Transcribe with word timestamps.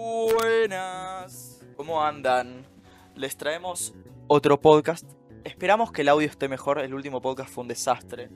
Buenas. 0.00 1.60
¿Cómo 1.76 2.02
andan? 2.02 2.64
Les 3.16 3.36
traemos 3.36 3.92
otro 4.28 4.58
podcast. 4.58 5.04
Esperamos 5.44 5.92
que 5.92 6.00
el 6.00 6.08
audio 6.08 6.26
esté 6.26 6.48
mejor. 6.48 6.78
El 6.78 6.94
último 6.94 7.20
podcast 7.20 7.50
fue 7.50 7.60
un 7.62 7.68
desastre. 7.68 8.30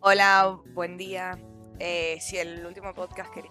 Hola, 0.00 0.58
buen 0.72 0.96
día. 0.96 1.38
Eh, 1.78 2.16
si 2.22 2.38
el 2.38 2.64
último 2.64 2.94
podcast 2.94 3.30
quería. 3.34 3.50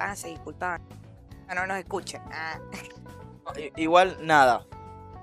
Ah, 0.00 0.16
sí, 0.16 0.30
disculpa. 0.30 0.80
No, 1.46 1.54
no 1.54 1.68
nos 1.68 1.78
escuchen. 1.78 2.20
Ah. 2.32 2.58
Igual, 3.76 4.18
nada. 4.20 4.66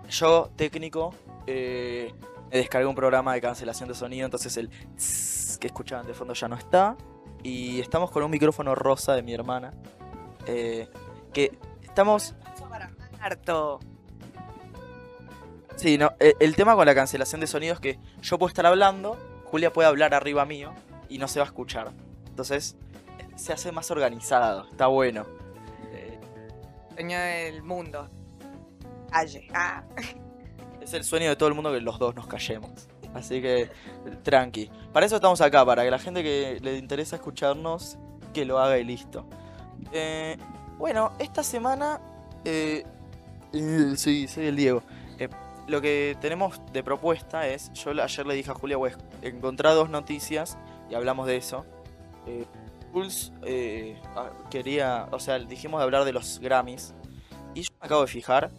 Yo, 0.10 0.50
técnico, 0.56 1.14
eh, 1.46 2.14
me 2.50 2.60
descargué 2.60 2.88
un 2.88 2.96
programa 2.96 3.34
de 3.34 3.42
cancelación 3.42 3.90
de 3.90 3.96
sonido, 3.96 4.24
entonces 4.24 4.56
el 4.56 4.70
que 4.70 5.68
escuchaban 5.68 6.08
de 6.08 6.14
fondo 6.14 6.34
ya 6.34 6.48
no 6.48 6.56
está. 6.56 6.96
Y 7.44 7.82
estamos 7.82 8.12
con 8.12 8.24
un 8.24 8.32
micrófono 8.32 8.76
rosa 8.76 9.14
de 9.14 9.22
mi 9.22 9.34
hermana. 9.34 9.74
Eh, 10.48 10.88
que 11.34 11.58
estamos... 11.82 12.36
Harto. 13.20 13.80
Sí, 15.76 15.98
no, 15.98 16.12
el, 16.20 16.36
el, 16.40 16.56
tema 16.56 16.76
con 16.76 16.86
la 16.86 16.94
cancelación 16.94 17.42
de 17.42 17.48
sonido 17.48 17.74
es 17.74 17.80
que 17.80 18.00
yo 18.22 18.38
puedo 18.38 18.50
estar 18.50 18.66
hablando, 18.66 19.18
Julia 19.46 19.74
puede 19.74 19.88
hablar 19.88 20.14
arriba 20.14 20.46
mío 20.46 20.74
y 21.10 21.18
no 21.18 21.28
se 21.28 21.40
va 21.40 21.46
a 21.46 21.48
escuchar. 21.48 21.92
Entonces 22.28 22.78
se 23.36 23.52
hace 23.52 23.72
más 23.72 23.90
organizado, 23.90 24.68
está 24.70 24.88
bueno. 24.88 25.26
Sueño 26.96 27.20
del 27.20 27.62
mundo. 27.62 28.10
Calle. 29.12 29.48
Ah. 29.54 29.84
Es 30.82 30.94
el 30.94 31.04
sueño 31.04 31.30
de 31.30 31.36
todo 31.36 31.50
el 31.50 31.56
mundo 31.56 31.72
que 31.72 31.82
los 31.82 31.98
dos 31.98 32.14
nos 32.14 32.28
callemos. 32.28 32.88
Así 33.16 33.42
que, 33.42 33.72
tranqui. 34.22 34.70
Para 34.94 35.08
eso 35.08 35.16
estamos 35.16 35.42
acá, 35.42 35.66
para 35.66 35.84
que 35.84 35.90
la 35.90 35.98
gente 35.98 36.22
que 36.22 36.60
le 36.62 36.78
interesa 36.78 37.16
escucharnos, 37.16 37.98
que 38.36 38.46
lo 38.46 38.60
haga 38.60 38.78
y 38.78 38.84
listo. 38.84 39.28
Eh, 39.92 40.38
bueno, 40.78 41.12
esta 41.20 41.44
semana... 41.44 42.00
Eh, 42.44 42.84
sí, 43.96 44.28
soy 44.28 44.46
el 44.48 44.56
Diego. 44.56 44.84
Eh, 45.20 45.30
lo 45.68 45.82
que 45.82 46.18
tenemos 46.22 46.62
de 46.74 46.84
propuesta 46.84 47.48
es, 47.48 47.72
yo 47.74 47.92
ayer 47.92 48.26
le 48.26 48.36
dije 48.36 48.52
a 48.52 48.54
Julia, 48.54 48.78
pues, 48.78 48.98
encontré 49.22 49.70
dos 49.70 49.90
noticias 49.90 50.58
y 50.90 50.96
hablamos 50.96 51.28
de 51.28 51.38
eso. 51.38 51.66
Eh, 52.28 52.46
Pulse 52.92 53.32
eh, 53.44 54.00
quería, 54.50 55.08
o 55.12 55.20
sea, 55.20 55.40
dijimos 55.40 55.80
de 55.80 55.84
hablar 55.84 56.06
de 56.06 56.14
los 56.14 56.40
Grammys 56.40 56.94
y 57.54 57.62
yo 57.62 57.70
me 57.80 57.86
acabo 57.86 58.02
de 58.02 58.08
fijar, 58.08 58.52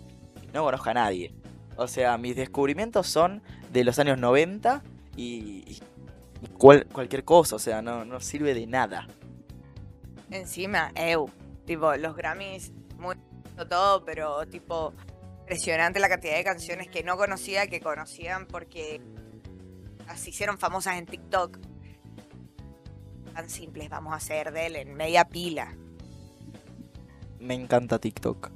no 0.52 0.64
conozco 0.64 0.90
a 0.90 0.94
nadie. 0.94 1.34
O 1.76 1.86
sea, 1.86 2.16
mis 2.18 2.34
descubrimientos 2.34 3.06
son 3.06 3.42
de 3.72 3.84
los 3.84 3.98
años 3.98 4.18
90 4.18 4.82
y, 5.16 5.78
cualquier 6.58 7.24
cosa, 7.24 7.56
o 7.56 7.58
sea, 7.58 7.82
no 7.82 8.20
sirve 8.20 8.54
de 8.54 8.66
nada. 8.66 9.06
Encima, 10.30 10.90
eu, 10.94 11.30
tipo, 11.64 11.94
los 11.96 12.16
Grammys, 12.16 12.72
muy 12.98 13.16
todo, 13.68 14.04
pero 14.04 14.46
tipo, 14.46 14.92
impresionante 15.40 16.00
la 16.00 16.08
cantidad 16.08 16.36
de 16.36 16.44
canciones 16.44 16.88
que 16.88 17.02
no 17.02 17.16
conocía, 17.16 17.66
que 17.68 17.80
conocían 17.80 18.46
porque 18.46 19.00
las 20.06 20.26
hicieron 20.26 20.58
famosas 20.58 20.96
en 20.96 21.06
TikTok. 21.06 21.58
Tan 23.34 23.48
simples 23.48 23.88
vamos 23.88 24.12
a 24.12 24.16
hacer 24.16 24.52
de 24.52 24.66
él 24.66 24.76
en 24.76 24.94
media 24.94 25.24
pila. 25.24 25.74
Me 27.38 27.54
encanta 27.54 27.98
TikTok. 27.98 28.50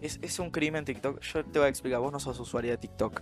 Es, 0.00 0.38
un 0.38 0.50
crimen 0.50 0.84
TikTok. 0.84 1.20
Yo 1.20 1.44
te 1.44 1.58
voy 1.58 1.66
a 1.66 1.68
explicar, 1.68 2.00
vos 2.00 2.12
no 2.12 2.20
sos 2.20 2.38
usuaria 2.40 2.72
de 2.72 2.78
TikTok. 2.78 3.20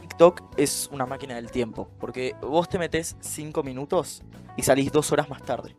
TikTok 0.00 0.42
es 0.56 0.88
una 0.92 1.06
máquina 1.06 1.34
del 1.34 1.50
tiempo. 1.50 1.90
Porque 1.98 2.34
vos 2.40 2.68
te 2.68 2.78
metes 2.78 3.16
5 3.20 3.62
minutos 3.62 4.22
y 4.56 4.62
salís 4.62 4.90
2 4.92 5.12
horas 5.12 5.28
más 5.28 5.42
tarde. 5.42 5.76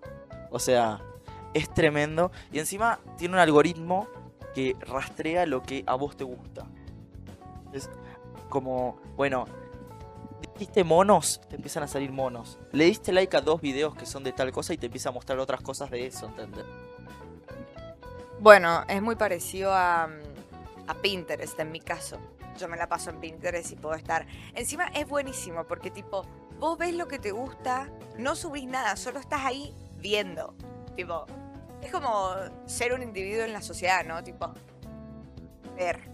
O 0.50 0.60
sea, 0.60 1.02
es 1.54 1.74
tremendo. 1.74 2.32
Y 2.52 2.60
encima 2.60 3.00
tiene 3.18 3.36
un 3.36 3.40
algoritmo 3.40 4.08
que 4.54 4.76
rastrea 4.82 5.46
lo 5.46 5.62
que 5.62 5.84
a 5.86 5.96
vos 5.96 6.18
te 6.18 6.24
gusta. 6.24 6.66
Es 7.74 7.90
como, 8.50 9.00
bueno, 9.16 9.46
dijiste 10.54 10.84
monos, 10.84 11.42
te 11.50 11.56
empiezan 11.56 11.84
a 11.84 11.88
salir 11.88 12.12
monos. 12.12 12.58
Le 12.72 12.86
diste 12.86 13.12
like 13.12 13.36
a 13.38 13.42
dos 13.42 13.62
videos 13.62 13.96
que 13.96 14.06
son 14.06 14.24
de 14.24 14.32
tal 14.32 14.52
cosa 14.52 14.74
y 14.74 14.78
te 14.78 14.88
empieza 14.88 15.10
a 15.10 15.12
mostrar 15.12 15.40
otras 15.40 15.62
cosas 15.62 15.92
de 15.92 16.06
eso, 16.06 16.28
¿entendés? 16.28 16.66
Bueno, 18.40 18.84
es 18.88 19.02
muy 19.02 19.16
parecido 19.16 19.74
a, 19.74 20.10
a 20.88 20.94
Pinterest 21.02 21.60
en 21.60 21.72
mi 21.72 21.80
caso. 21.80 22.18
Yo 22.58 22.68
me 22.68 22.78
la 22.78 22.88
paso 22.88 23.10
en 23.10 23.20
Pinterest 23.20 23.72
y 23.72 23.76
puedo 23.76 23.96
estar. 23.96 24.26
Encima 24.54 24.88
es 24.88 25.08
buenísimo 25.08 25.66
porque, 25.66 25.92
tipo, 25.92 26.26
vos 26.60 26.78
ves 26.78 26.96
lo 26.96 27.08
que 27.08 27.20
te 27.20 27.32
gusta, 27.32 27.90
no 28.18 28.36
subís 28.36 28.66
nada, 28.66 28.96
solo 28.96 29.20
estás 29.20 29.42
ahí 29.46 29.76
viendo. 30.00 30.56
Tipo, 30.96 31.26
es 31.82 31.92
como 31.92 32.32
ser 32.66 32.94
un 32.94 33.04
individuo 33.04 33.44
en 33.44 33.54
la 33.54 33.62
sociedad, 33.62 34.06
¿no? 34.06 34.24
Tipo, 34.24 34.54
ver. 35.76 36.10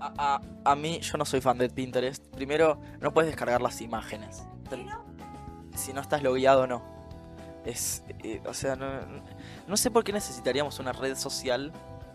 A, 0.00 0.40
a, 0.64 0.76
mí, 0.76 1.00
yo 1.00 1.18
no 1.18 1.24
soy 1.24 1.40
fan 1.40 1.58
de 1.58 1.68
Pinterest. 1.68 2.24
Primero, 2.28 2.80
no 3.00 3.12
puedes 3.12 3.30
descargar 3.30 3.60
las 3.60 3.80
imágenes. 3.80 4.44
Si 5.74 5.92
no 5.92 6.00
estás 6.00 6.22
logueado, 6.22 6.68
no. 6.68 6.82
Es. 7.64 8.04
Eh, 8.22 8.40
o 8.46 8.54
sea, 8.54 8.76
no, 8.76 8.86
no 9.66 9.76
sé 9.76 9.90
por 9.90 10.04
qué 10.04 10.12
necesitaríamos 10.12 10.78
una 10.78 10.92
red 10.92 11.16
social 11.16 11.72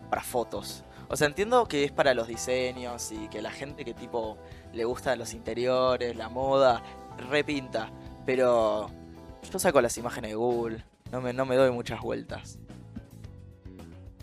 para 0.08 0.22
fotos. 0.22 0.82
O 1.08 1.16
sea, 1.16 1.26
entiendo 1.26 1.66
que 1.66 1.84
es 1.84 1.92
para 1.92 2.14
los 2.14 2.26
diseños 2.26 3.12
y 3.12 3.28
que 3.28 3.42
la 3.42 3.50
gente 3.50 3.84
que 3.84 3.92
tipo 3.92 4.38
le 4.72 4.84
gusta 4.84 5.14
los 5.16 5.34
interiores, 5.34 6.16
la 6.16 6.28
moda, 6.28 6.82
repinta. 7.30 7.90
Pero 8.24 8.90
yo 9.50 9.58
saco 9.58 9.80
las 9.80 9.96
imágenes 9.98 10.30
de 10.30 10.34
Google. 10.36 10.84
No 11.12 11.20
me, 11.20 11.32
no 11.32 11.46
me 11.46 11.56
doy 11.56 11.70
muchas 11.70 12.00
vueltas. 12.00 12.58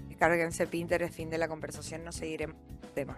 Descárguense 0.07 0.67
Pinterest, 0.67 1.13
fin 1.13 1.29
de 1.29 1.37
la 1.37 1.47
conversación, 1.47 2.03
no 2.03 2.11
seguiremos 2.11 2.57
tema. 2.93 3.17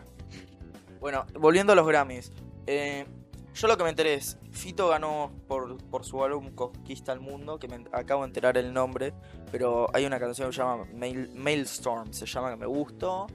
Bueno, 0.99 1.25
volviendo 1.39 1.73
a 1.73 1.75
los 1.75 1.85
Grammys. 1.85 2.31
Eh, 2.65 3.05
yo 3.53 3.67
lo 3.67 3.77
que 3.77 3.83
me 3.83 3.89
enteré 3.89 4.15
es, 4.15 4.37
Fito 4.51 4.87
ganó 4.87 5.31
por, 5.47 5.77
por 5.89 6.05
su 6.05 6.23
álbum 6.23 6.55
Conquista 6.55 7.13
el 7.13 7.19
Mundo, 7.19 7.59
que 7.59 7.67
me 7.67 7.85
acabo 7.91 8.23
de 8.23 8.27
enterar 8.27 8.57
el 8.57 8.73
nombre, 8.73 9.13
pero 9.51 9.87
hay 9.93 10.05
una 10.05 10.19
canción 10.19 10.49
que 10.49 10.55
se 10.55 10.61
llama 10.61 10.87
Mailstorm, 11.35 12.13
se 12.13 12.25
llama 12.25 12.49
que 12.51 12.57
me 12.57 12.65
gustó, 12.65 13.27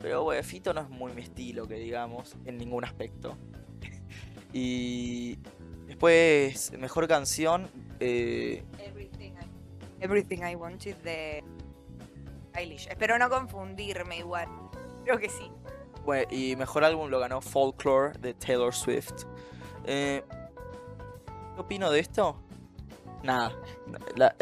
pero 0.00 0.24
bueno, 0.24 0.42
Fito 0.42 0.74
no 0.74 0.80
es 0.80 0.88
muy 0.88 1.12
mi 1.12 1.22
estilo, 1.22 1.68
que 1.68 1.74
digamos, 1.74 2.36
en 2.46 2.58
ningún 2.58 2.84
aspecto. 2.84 3.36
y 4.52 5.38
después, 6.00 6.72
mejor 6.78 7.06
canción... 7.06 7.68
Eh... 8.00 8.64
Everything, 10.00 10.38
I, 10.42 10.54
Wanted 10.54 10.96
de 11.02 11.44
Eilish. 12.54 12.88
Espero 12.88 13.18
no 13.18 13.28
confundirme 13.28 14.16
igual, 14.16 14.48
creo 15.04 15.18
que 15.18 15.28
sí. 15.28 15.52
Bueno, 16.06 16.26
y 16.30 16.56
mejor 16.56 16.84
álbum 16.84 17.10
lo 17.10 17.20
ganó 17.20 17.42
Folklore 17.42 18.18
de 18.18 18.32
Taylor 18.32 18.74
Swift. 18.74 19.24
Eh, 19.84 20.24
¿Qué 21.54 21.60
opino 21.60 21.90
de 21.90 22.00
esto? 22.00 22.40
Nada. 23.22 23.52
La, 24.16 24.34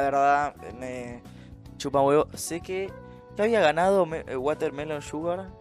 verdad, 0.00 0.56
me 0.76 1.22
chupa 1.76 2.02
huevo. 2.02 2.26
Sé 2.34 2.60
que, 2.60 2.90
¿qué 3.36 3.42
había 3.42 3.60
ganado 3.60 4.08
eh, 4.12 4.36
Watermelon 4.36 5.02
Sugar. 5.02 5.52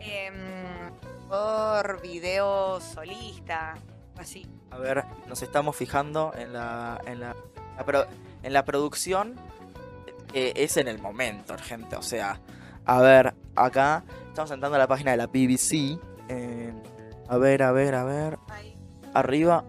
Em, 0.00 0.92
por 1.30 2.02
video 2.02 2.78
solista, 2.82 3.78
así. 4.18 4.46
A 4.74 4.78
ver, 4.78 5.04
nos 5.28 5.40
estamos 5.40 5.76
fijando 5.76 6.32
en 6.36 6.52
la, 6.52 7.00
en 7.06 7.20
la, 7.20 7.36
en 8.42 8.52
la 8.52 8.64
producción. 8.64 9.36
Eh, 10.32 10.52
es 10.56 10.76
en 10.76 10.88
el 10.88 10.98
momento, 10.98 11.56
gente. 11.56 11.94
O 11.94 12.02
sea, 12.02 12.40
a 12.84 13.00
ver, 13.00 13.34
acá 13.54 14.02
estamos 14.26 14.50
entrando 14.50 14.74
a 14.74 14.80
la 14.80 14.88
página 14.88 15.12
de 15.12 15.16
la 15.16 15.28
BBC. 15.28 16.00
A 17.28 17.38
ver, 17.38 17.62
a 17.62 17.70
ver, 17.70 17.94
a 17.94 18.02
ver. 18.02 18.38
Arriba. 19.14 19.64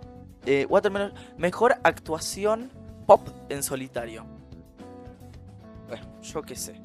Eh, 0.48 0.66
Watermelon. 0.68 1.14
Mejor 1.38 1.76
actuación 1.84 2.72
pop 3.06 3.22
en 3.50 3.62
solitario. 3.62 4.26
Bueno, 5.88 6.20
yo 6.24 6.42
qué 6.42 6.56
sé. 6.56 6.82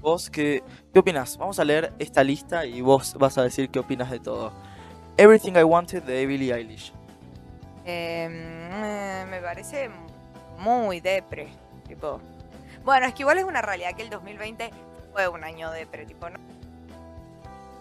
¿Vos 0.00 0.30
qué, 0.30 0.64
qué 0.90 1.00
opinas? 1.00 1.36
Vamos 1.36 1.58
a 1.58 1.66
leer 1.66 1.92
esta 1.98 2.24
lista 2.24 2.64
y 2.64 2.80
vos 2.80 3.14
vas 3.18 3.36
a 3.36 3.42
decir 3.42 3.68
qué 3.68 3.78
opinas 3.78 4.10
de 4.10 4.20
todo. 4.20 4.52
Everything 5.18 5.52
I 5.52 5.64
Wanted 5.64 6.04
de 6.04 6.24
Billie 6.24 6.54
Eilish. 6.54 6.94
Em, 7.84 9.28
me 9.30 9.40
parece 9.40 9.90
muy 10.58 11.00
depre. 11.00 11.48
Tipo. 11.86 12.20
Bueno, 12.84 13.06
es 13.06 13.14
que 13.14 13.22
igual 13.22 13.38
es 13.38 13.44
una 13.44 13.62
realidad 13.62 13.94
que 13.94 14.02
el 14.02 14.10
2020 14.10 14.70
fue 15.12 15.28
un 15.28 15.44
año 15.44 15.70
depre. 15.70 16.06
Tipo, 16.06 16.30
no. 16.30 16.38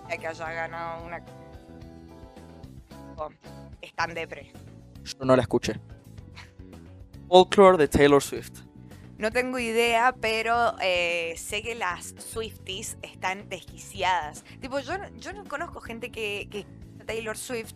Que 0.10 0.28
haya 0.28 0.52
ganado 0.52 1.06
una 1.06 1.24
están 3.82 4.14
depre. 4.14 4.52
Yo 5.04 5.26
no 5.26 5.36
la 5.36 5.42
escuché. 5.42 5.80
Folklore 7.28 7.78
de 7.78 7.88
Taylor 7.88 8.22
Swift. 8.22 8.62
No 9.18 9.32
tengo 9.32 9.60
idea, 9.60 10.16
pero 10.20 10.76
eh, 10.82 11.36
sé 11.38 11.62
que 11.62 11.76
las 11.76 12.16
Swifties 12.18 12.98
están 13.04 13.48
desquiciadas. 13.50 14.44
Tipo, 14.60 14.80
yo, 14.80 14.94
yo 15.18 15.34
no 15.34 15.46
conozco 15.46 15.80
gente 15.80 16.12
que, 16.12 16.48
que 16.50 16.66
Taylor 17.06 17.38
Swift, 17.38 17.76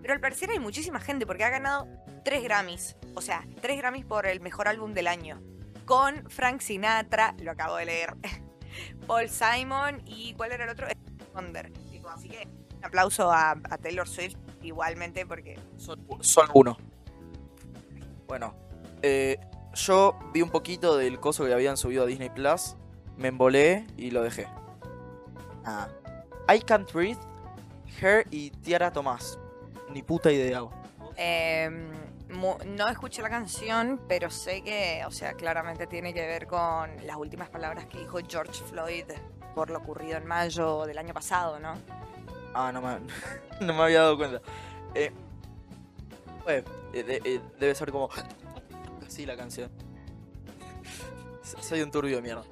pero 0.00 0.14
al 0.14 0.20
parecer 0.20 0.50
hay 0.50 0.58
muchísima 0.58 1.00
gente 1.00 1.26
porque 1.26 1.44
ha 1.44 1.50
ganado 1.50 1.86
tres 2.24 2.42
Grammys. 2.42 2.96
O 3.14 3.20
sea, 3.20 3.46
tres 3.60 3.76
Grammys 3.78 4.04
por 4.04 4.26
el 4.26 4.40
mejor 4.40 4.68
álbum 4.68 4.92
del 4.94 5.06
año. 5.06 5.40
con 5.84 6.28
Frank 6.30 6.60
Sinatra, 6.60 7.34
lo 7.40 7.50
acabo 7.52 7.76
de 7.76 7.86
leer, 7.86 8.14
Paul 9.06 9.28
Simon 9.30 10.02
y 10.04 10.34
¿cuál 10.34 10.52
era 10.52 10.64
el 10.64 10.70
otro? 10.70 10.86
Wonder. 11.34 11.72
Tipo, 11.90 12.10
así 12.10 12.28
que 12.28 12.46
un 12.76 12.84
aplauso 12.84 13.32
a, 13.32 13.52
a 13.52 13.78
Taylor 13.78 14.06
Swift 14.06 14.36
igualmente 14.62 15.24
porque 15.24 15.58
Son, 15.78 15.98
son 16.20 16.48
uno. 16.54 16.76
Bueno, 18.26 18.54
eh, 19.00 19.38
yo 19.74 20.18
vi 20.34 20.42
un 20.42 20.50
poquito 20.50 20.96
del 20.98 21.18
coso 21.20 21.46
que 21.46 21.54
habían 21.54 21.76
subido 21.78 22.02
a 22.02 22.06
Disney 22.06 22.28
Plus, 22.28 22.76
me 23.16 23.28
embolé 23.28 23.86
y 23.96 24.10
lo 24.10 24.22
dejé. 24.22 24.46
Ah. 25.64 25.88
I 26.54 26.60
Can't 26.60 26.92
Breathe, 26.92 27.20
Her 28.00 28.26
y 28.30 28.50
Tiara 28.50 28.92
Tomás. 28.92 29.38
Ni 29.92 30.02
puta 30.02 30.30
idea. 30.30 30.62
Em, 31.16 31.90
no 32.28 32.88
escuché 32.88 33.22
la 33.22 33.30
canción, 33.30 34.00
pero 34.08 34.30
sé 34.30 34.62
que, 34.62 35.02
o 35.06 35.10
sea, 35.10 35.32
claramente 35.32 35.86
tiene 35.86 36.14
que 36.14 36.26
ver 36.26 36.46
con 36.46 36.90
las 37.06 37.16
últimas 37.16 37.48
palabras 37.48 37.86
que 37.86 37.98
dijo 37.98 38.18
George 38.28 38.62
Floyd 38.64 39.04
por 39.54 39.70
lo 39.70 39.78
ocurrido 39.78 40.16
en 40.16 40.26
mayo 40.26 40.86
del 40.86 40.98
año 40.98 41.12
pasado, 41.12 41.58
¿no? 41.58 41.74
Ah, 42.54 42.70
no 42.72 42.80
me, 42.80 42.98
no 43.66 43.74
me 43.74 43.82
había 43.82 44.02
dado 44.02 44.16
cuenta. 44.16 44.40
Eh, 44.94 45.10
pues, 46.44 46.64
eh, 46.92 47.20
eh, 47.24 47.40
debe 47.58 47.74
ser 47.74 47.90
como 47.90 48.08
así 49.06 49.26
la 49.26 49.36
canción. 49.36 49.70
Soy 51.42 51.80
un 51.82 51.90
turbio 51.90 52.16
de 52.16 52.22
mierda. 52.22 52.44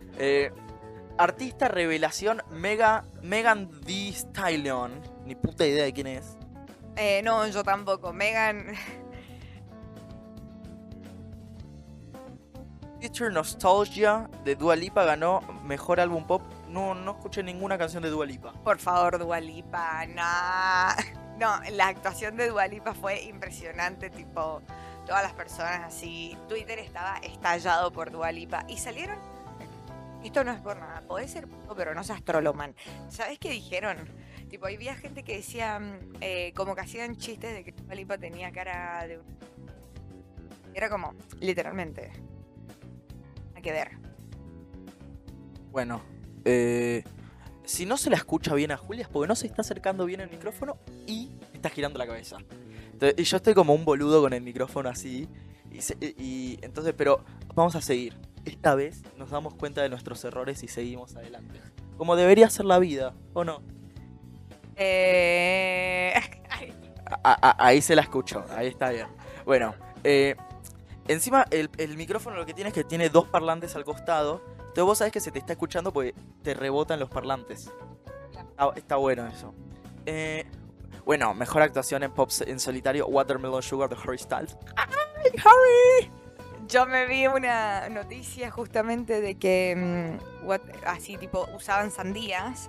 Artista 1.19 1.69
revelación 1.69 2.43
Mega, 2.51 3.05
Megan 3.23 3.71
Thee 3.83 4.13
Stallion. 4.13 5.01
Ni 5.25 5.35
puta 5.35 5.67
idea 5.67 5.85
de 5.85 5.93
quién 5.93 6.07
es. 6.09 6.37
Eh, 6.97 7.21
no, 7.23 7.47
yo 7.47 7.63
tampoco. 7.63 8.13
Megan, 8.13 8.75
Future 13.01 13.31
Nostalgia 13.31 14.29
de 14.45 14.57
Dua 14.57 14.75
Lipa 14.75 15.05
ganó 15.05 15.41
mejor 15.65 16.01
álbum 16.01 16.27
pop. 16.27 16.43
No, 16.69 16.95
no 16.95 17.13
escuché 17.13 17.43
ninguna 17.43 17.79
canción 17.79 18.03
de 18.03 18.11
Dua 18.11 18.27
Lipa. 18.27 18.53
por 18.65 18.79
favor, 18.79 19.19
Dualipa, 19.19 20.07
no. 20.07 21.17
No, 21.37 21.61
la 21.73 21.89
actuación 21.89 22.39
de 22.39 22.49
Dualipa 22.49 22.95
fue 22.95 23.23
impresionante, 23.25 24.09
tipo, 24.09 24.63
todas 25.05 25.23
las 25.23 25.35
personas 25.35 25.83
así. 25.83 26.35
Twitter 26.49 26.79
estaba 26.79 27.19
estallado 27.19 27.93
por 27.93 28.11
Dualipa 28.11 28.65
y 28.69 28.79
salieron. 28.79 29.19
Esto 30.25 30.45
no 30.45 30.53
es 30.53 30.61
por 30.61 30.79
nada, 30.79 31.03
podés 31.03 31.31
ser, 31.31 31.47
poco, 31.47 31.75
pero 31.77 31.95
no 31.95 32.03
seas 32.05 32.25
troloman. 32.25 32.75
¿Sabes 33.11 33.39
qué 33.39 33.51
dijeron? 33.51 33.99
Tipo, 34.49 34.67
había 34.67 34.95
gente 34.95 35.23
que 35.23 35.37
decía, 35.37 35.81
eh, 36.21 36.53
como 36.55 36.75
que 36.75 36.81
hacían 36.83 37.17
chistes 37.17 37.53
de 37.53 37.65
que 37.65 37.73
Dualipa 37.73 38.17
tenía 38.19 38.53
cara 38.53 39.07
de. 39.07 39.21
Era 40.75 40.89
como, 40.89 41.15
literalmente. 41.41 42.13
Hay 43.55 43.63
que 43.63 43.73
ver. 43.73 43.91
Bueno, 45.73 46.01
eh, 46.45 47.03
si 47.65 47.87
no 47.87 47.97
se 47.97 48.09
la 48.11 48.17
escucha 48.17 48.55
bien 48.55 48.71
a 48.73 48.77
Julia 48.77 49.03
es 49.03 49.09
porque 49.09 49.29
no 49.29 49.35
se 49.35 49.47
está 49.47 49.63
acercando 49.63 50.05
bien 50.07 50.21
el 50.21 50.31
micrófono 50.31 50.79
y 51.07 51.31
está 51.53 51.69
girando 51.71 51.99
la 51.99 52.07
cabeza. 52.07 52.39
Entonces, 52.93 53.15
y 53.19 53.25
yo 53.25 53.37
estoy 53.39 53.53
como 53.55 53.75
un 53.75 53.85
boludo 53.85 54.23
con 54.23 54.33
el 54.33 54.43
micrófono 54.43 54.89
así. 54.89 55.29
Y, 55.73 55.81
se- 55.83 55.97
y 56.01 56.59
entonces, 56.63 56.95
pero 56.97 57.25
vamos 57.55 57.75
a 57.77 57.81
seguir. 57.83 58.15
Esta 58.45 58.75
vez 58.75 59.03
nos 59.19 59.31
damos 59.31 59.55
cuenta 59.55 59.83
de 59.83 59.89
nuestros 59.89 60.25
errores 60.25 60.63
y 60.63 60.69
seguimos 60.69 61.17
adelante. 61.17 61.61
Como 61.99 62.15
debería 62.17 62.49
ser 62.49 62.65
la 62.67 62.79
vida, 62.79 63.13
¿o 63.35 63.43
no? 63.45 63.61
Eh... 64.77 66.15
A- 67.23 67.39
a- 67.51 67.67
ahí 67.67 67.81
se 67.81 67.95
la 67.95 68.03
escucho, 68.03 68.45
ahí 68.57 68.67
está 68.67 68.91
bien. 68.91 69.07
Bueno, 69.45 69.75
eh, 70.03 70.35
encima 71.07 71.45
el, 71.53 71.71
el 71.79 71.97
micrófono 71.97 72.35
lo 72.37 72.45
que 72.45 72.53
tiene 72.53 72.69
es 72.71 72.75
que 72.75 72.83
tiene 72.83 73.11
dos 73.11 73.29
parlantes 73.29 73.77
al 73.77 73.85
costado. 73.85 74.43
Entonces 74.59 74.83
vos 74.85 74.99
sabés 74.99 75.13
que 75.13 75.21
se 75.21 75.31
te 75.31 75.39
está 75.39 75.53
escuchando 75.53 75.93
porque 75.93 76.15
te 76.43 76.53
rebotan 76.55 76.99
los 76.99 77.09
parlantes. 77.09 77.71
Está, 78.51 78.71
está 78.75 78.97
bueno 78.97 79.25
eso. 79.29 79.55
Eh, 80.05 80.47
bueno, 81.05 81.33
mejor 81.33 81.63
actuación 81.63 82.03
en 82.03 82.13
pop 82.13 82.29
en 82.45 82.59
solitario, 82.59 83.07
Watermelon 83.07 83.63
Sugar 83.63 83.89
de 83.89 83.97
Harry 84.03 84.19
Styles. 84.19 84.57
¡Ay, 84.77 85.31
Harry! 85.45 86.11
Yo 86.67 86.87
me 86.87 87.07
vi 87.07 87.29
una 87.29 87.89
noticia 87.89 88.51
justamente 88.51 89.21
de 89.21 89.37
que 89.37 90.19
mm, 90.43 90.47
what- 90.49 90.61
así 90.85 91.17
tipo 91.17 91.47
usaban 91.55 91.93
sandías 91.93 92.69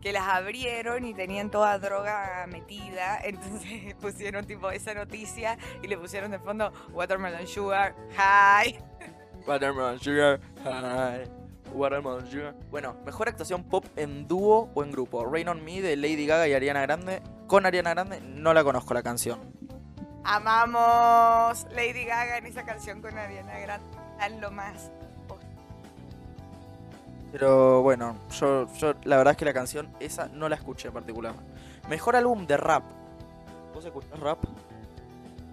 que 0.00 0.12
las 0.12 0.28
abrieron 0.28 1.04
y 1.04 1.14
tenían 1.14 1.50
toda 1.50 1.78
droga 1.78 2.46
metida, 2.48 3.18
entonces 3.22 3.94
pusieron 4.00 4.46
tipo 4.46 4.70
esa 4.70 4.94
noticia 4.94 5.58
y 5.82 5.88
le 5.88 5.98
pusieron 5.98 6.30
de 6.30 6.38
fondo 6.38 6.72
Watermelon 6.92 7.46
Sugar, 7.46 7.94
hi. 8.12 8.78
Watermelon 9.46 9.98
Sugar. 9.98 10.40
Hi. 10.64 11.30
Watermelon 11.72 12.30
Sugar. 12.30 12.54
Bueno, 12.70 12.96
mejor 13.04 13.28
actuación 13.28 13.64
pop 13.64 13.84
en 13.96 14.28
dúo 14.28 14.70
o 14.74 14.84
en 14.84 14.92
grupo. 14.92 15.24
Rain 15.24 15.48
on 15.48 15.64
Me 15.64 15.80
de 15.80 15.96
Lady 15.96 16.26
Gaga 16.26 16.46
y 16.48 16.54
Ariana 16.54 16.82
Grande. 16.82 17.22
Con 17.46 17.64
Ariana 17.64 17.90
Grande 17.90 18.20
no 18.20 18.52
la 18.52 18.62
conozco 18.62 18.94
la 18.94 19.02
canción. 19.02 19.54
Amamos 20.24 21.66
Lady 21.74 22.04
Gaga 22.04 22.36
en 22.38 22.46
esa 22.46 22.64
canción 22.64 23.00
con 23.00 23.16
Ariana 23.16 23.58
Grande, 23.58 23.86
tan 24.18 24.40
lo 24.40 24.50
más. 24.50 24.90
Pero 27.32 27.82
bueno, 27.82 28.16
yo, 28.30 28.72
yo 28.74 28.94
la 29.04 29.18
verdad 29.18 29.32
es 29.32 29.36
que 29.36 29.44
la 29.44 29.52
canción 29.52 29.92
esa 30.00 30.28
no 30.28 30.48
la 30.48 30.56
escuché 30.56 30.88
en 30.88 30.94
particular. 30.94 31.34
Mejor 31.88 32.16
álbum 32.16 32.46
de 32.46 32.56
rap. 32.56 32.84
¿Vos 33.74 33.84
escuchás 33.84 34.18
rap? 34.18 34.42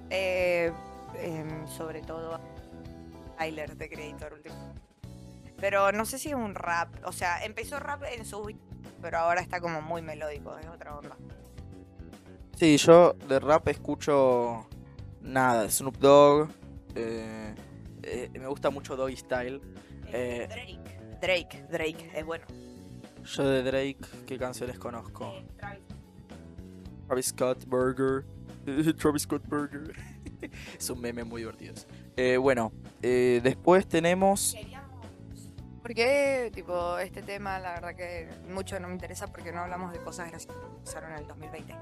Eh, 0.09 0.71
em, 1.17 1.67
sobre 1.67 2.01
todo 2.01 2.39
Tyler 3.37 3.75
de 3.75 3.89
Creator 3.89 4.33
último. 4.33 4.55
Pero 5.59 5.91
no 5.91 6.05
sé 6.05 6.17
si 6.17 6.29
es 6.29 6.35
un 6.35 6.55
rap. 6.55 6.89
O 7.05 7.11
sea, 7.11 7.43
empezó 7.43 7.79
rap 7.79 8.03
en 8.03 8.25
su. 8.25 8.55
Pero 9.01 9.17
ahora 9.17 9.41
está 9.41 9.59
como 9.59 9.81
muy 9.81 10.01
melódico, 10.01 10.57
es 10.57 10.67
otra 10.67 10.95
onda. 10.97 11.15
Sí, 12.55 12.77
yo 12.77 13.13
de 13.27 13.39
rap 13.39 13.67
escucho 13.67 14.67
nada. 15.21 15.69
Snoop 15.69 15.97
Dogg. 15.97 16.49
eh, 16.95 17.53
eh, 18.03 18.29
me 18.33 18.47
gusta 18.47 18.69
mucho 18.69 18.95
Doggy 18.95 19.17
Style. 19.17 19.61
Eh, 20.07 20.47
Drake. 20.49 20.94
Drake, 21.25 21.65
Drake, 21.71 22.11
es 22.13 22.23
bueno. 22.23 22.45
Yo 23.23 23.43
de 23.43 23.63
Drake, 23.63 23.97
¿qué 24.27 24.37
canciones 24.37 24.77
conozco? 24.77 25.33
Eh, 25.33 25.47
Travis. 25.57 25.81
Travis 27.07 27.25
Scott 27.27 27.65
Burger. 27.65 28.23
Travis 28.99 29.23
Scott 29.23 29.41
Burger. 29.47 29.95
es 30.77 30.89
un 30.91 31.01
meme 31.01 31.23
muy 31.23 31.41
divertido. 31.41 31.73
Eh, 32.15 32.37
bueno, 32.37 32.71
eh, 33.01 33.41
después 33.43 33.87
tenemos. 33.87 34.55
Porque, 35.81 36.51
tipo, 36.53 36.99
este 36.99 37.23
tema, 37.23 37.57
la 37.59 37.73
verdad 37.73 37.95
que 37.95 38.29
mucho 38.47 38.79
no 38.79 38.87
me 38.87 38.93
interesa 38.93 39.25
porque 39.25 39.51
no 39.51 39.61
hablamos 39.61 39.91
de 39.93 39.99
cosas 39.99 40.29
graciosas 40.29 40.55
que 40.61 40.85
pasaron 40.85 41.11
en 41.13 41.17
el 41.19 41.27
2020. 41.27 41.75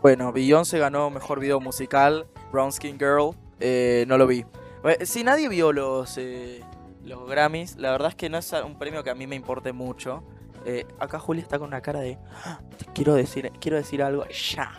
Bueno, 0.00 0.32
Beyoncé 0.32 0.78
ganó 0.78 1.10
mejor 1.10 1.40
video 1.40 1.60
musical. 1.60 2.26
Brown 2.50 2.72
Skin 2.72 2.98
Girl. 2.98 3.32
eh, 3.60 4.06
no 4.08 4.16
lo 4.16 4.26
vi. 4.26 4.46
Eh, 4.84 5.04
Si 5.04 5.22
nadie 5.24 5.48
vio 5.50 5.72
los, 5.72 6.16
eh, 6.18 6.62
los 7.04 7.28
Grammys, 7.28 7.76
la 7.76 7.90
verdad 7.90 8.08
es 8.10 8.14
que 8.14 8.28
no 8.30 8.38
es 8.38 8.52
un 8.52 8.78
premio 8.78 9.02
que 9.02 9.10
a 9.10 9.14
mí 9.14 9.26
me 9.26 9.36
importe 9.36 9.72
mucho. 9.72 10.22
Eh, 10.64 10.86
acá 11.00 11.18
Julia 11.18 11.42
está 11.42 11.58
con 11.58 11.68
una 11.68 11.80
cara 11.80 12.00
de. 12.00 12.18
"Ah, 12.44 12.60
quiero 12.94 13.14
decir, 13.14 13.50
quiero 13.60 13.76
decir 13.76 14.02
algo 14.02 14.24
ya. 14.28 14.70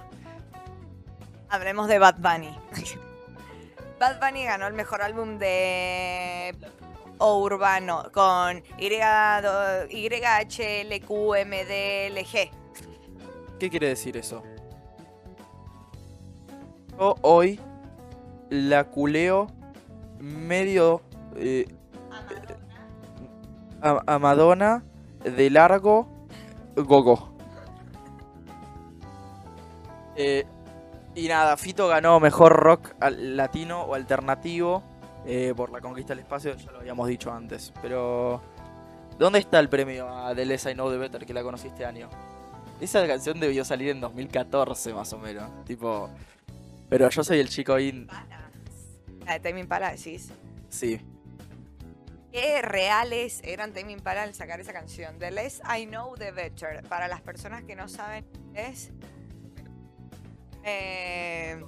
Hablemos 1.50 1.88
de 1.88 2.00
Bad 2.00 2.16
Bunny. 2.20 2.58
Bad 4.00 4.20
Bunny 4.20 4.46
ganó 4.46 4.68
el 4.68 4.74
mejor 4.74 5.02
álbum 5.02 5.38
de 5.38 6.56
o 7.20 7.40
urbano 7.42 8.10
con 8.14 8.64
YHLQMDLG. 11.34 12.52
¿Qué 13.60 13.70
quiere 13.70 13.88
decir 13.90 14.18
eso? 14.18 14.44
Yo 16.98 17.16
hoy 17.22 17.60
la 18.50 18.86
culeo 18.86 19.48
medio 20.20 21.02
eh, 21.36 21.66
a, 23.84 24.02
a 24.16 24.20
Madonna 24.20 24.84
de 25.24 25.50
largo 25.50 26.08
gogo. 26.76 27.30
Eh, 30.16 30.46
y 31.16 31.28
nada, 31.28 31.58
Fito 31.58 31.88
ganó 31.88 32.20
mejor 32.20 32.54
rock 32.54 32.92
al- 33.00 33.38
latino 33.38 33.82
o 33.84 33.94
alternativo 33.96 34.84
eh, 35.26 35.54
por 35.56 35.72
la 35.72 35.80
conquista 35.82 36.14
del 36.14 36.20
espacio, 36.20 36.56
ya 36.56 36.72
lo 36.72 36.80
habíamos 36.80 37.08
dicho 37.08 37.32
antes. 37.32 37.72
Pero, 37.82 38.42
¿dónde 39.18 39.40
está 39.40 39.60
el 39.60 39.70
premio 39.70 40.08
a 40.10 40.34
The 40.36 40.46
Less 40.46 40.66
I 40.66 40.74
Know 40.74 40.90
The 40.92 40.98
Better 40.98 41.26
que 41.26 41.34
la 41.34 41.44
conocí 41.44 41.68
este 41.68 41.86
año? 41.86 42.10
Esa 42.82 43.06
canción 43.08 43.40
debió 43.40 43.64
salir 43.64 43.90
en 43.90 44.02
2014 44.02 44.94
más 44.94 45.14
o 45.14 45.20
menos. 45.20 45.50
Tipo. 45.66 46.10
Pero 46.90 47.10
yo 47.10 47.24
soy 47.24 47.40
el 47.40 47.48
chico 47.50 47.80
in. 47.80 48.08
La 49.26 49.34
de 49.34 49.40
Tame 49.40 49.62
Impala, 49.62 49.92
decís. 49.92 50.32
Sí. 50.70 51.00
Qué 52.34 52.64
reales 52.64 53.42
eran 53.44 53.74
Tame 53.74 53.92
Impala 53.92 54.24
al 54.24 54.34
sacar 54.34 54.60
esa 54.60 54.74
canción. 54.74 55.20
The 55.20 55.30
less 55.30 55.62
I 55.70 55.86
know, 55.86 56.16
the 56.16 56.32
better. 56.32 56.82
Para 56.90 57.08
las 57.08 57.22
personas 57.22 57.64
que 57.64 57.76
no 57.76 57.88
saben 57.88 58.26
es... 58.56 58.92
Eh, 60.64 61.64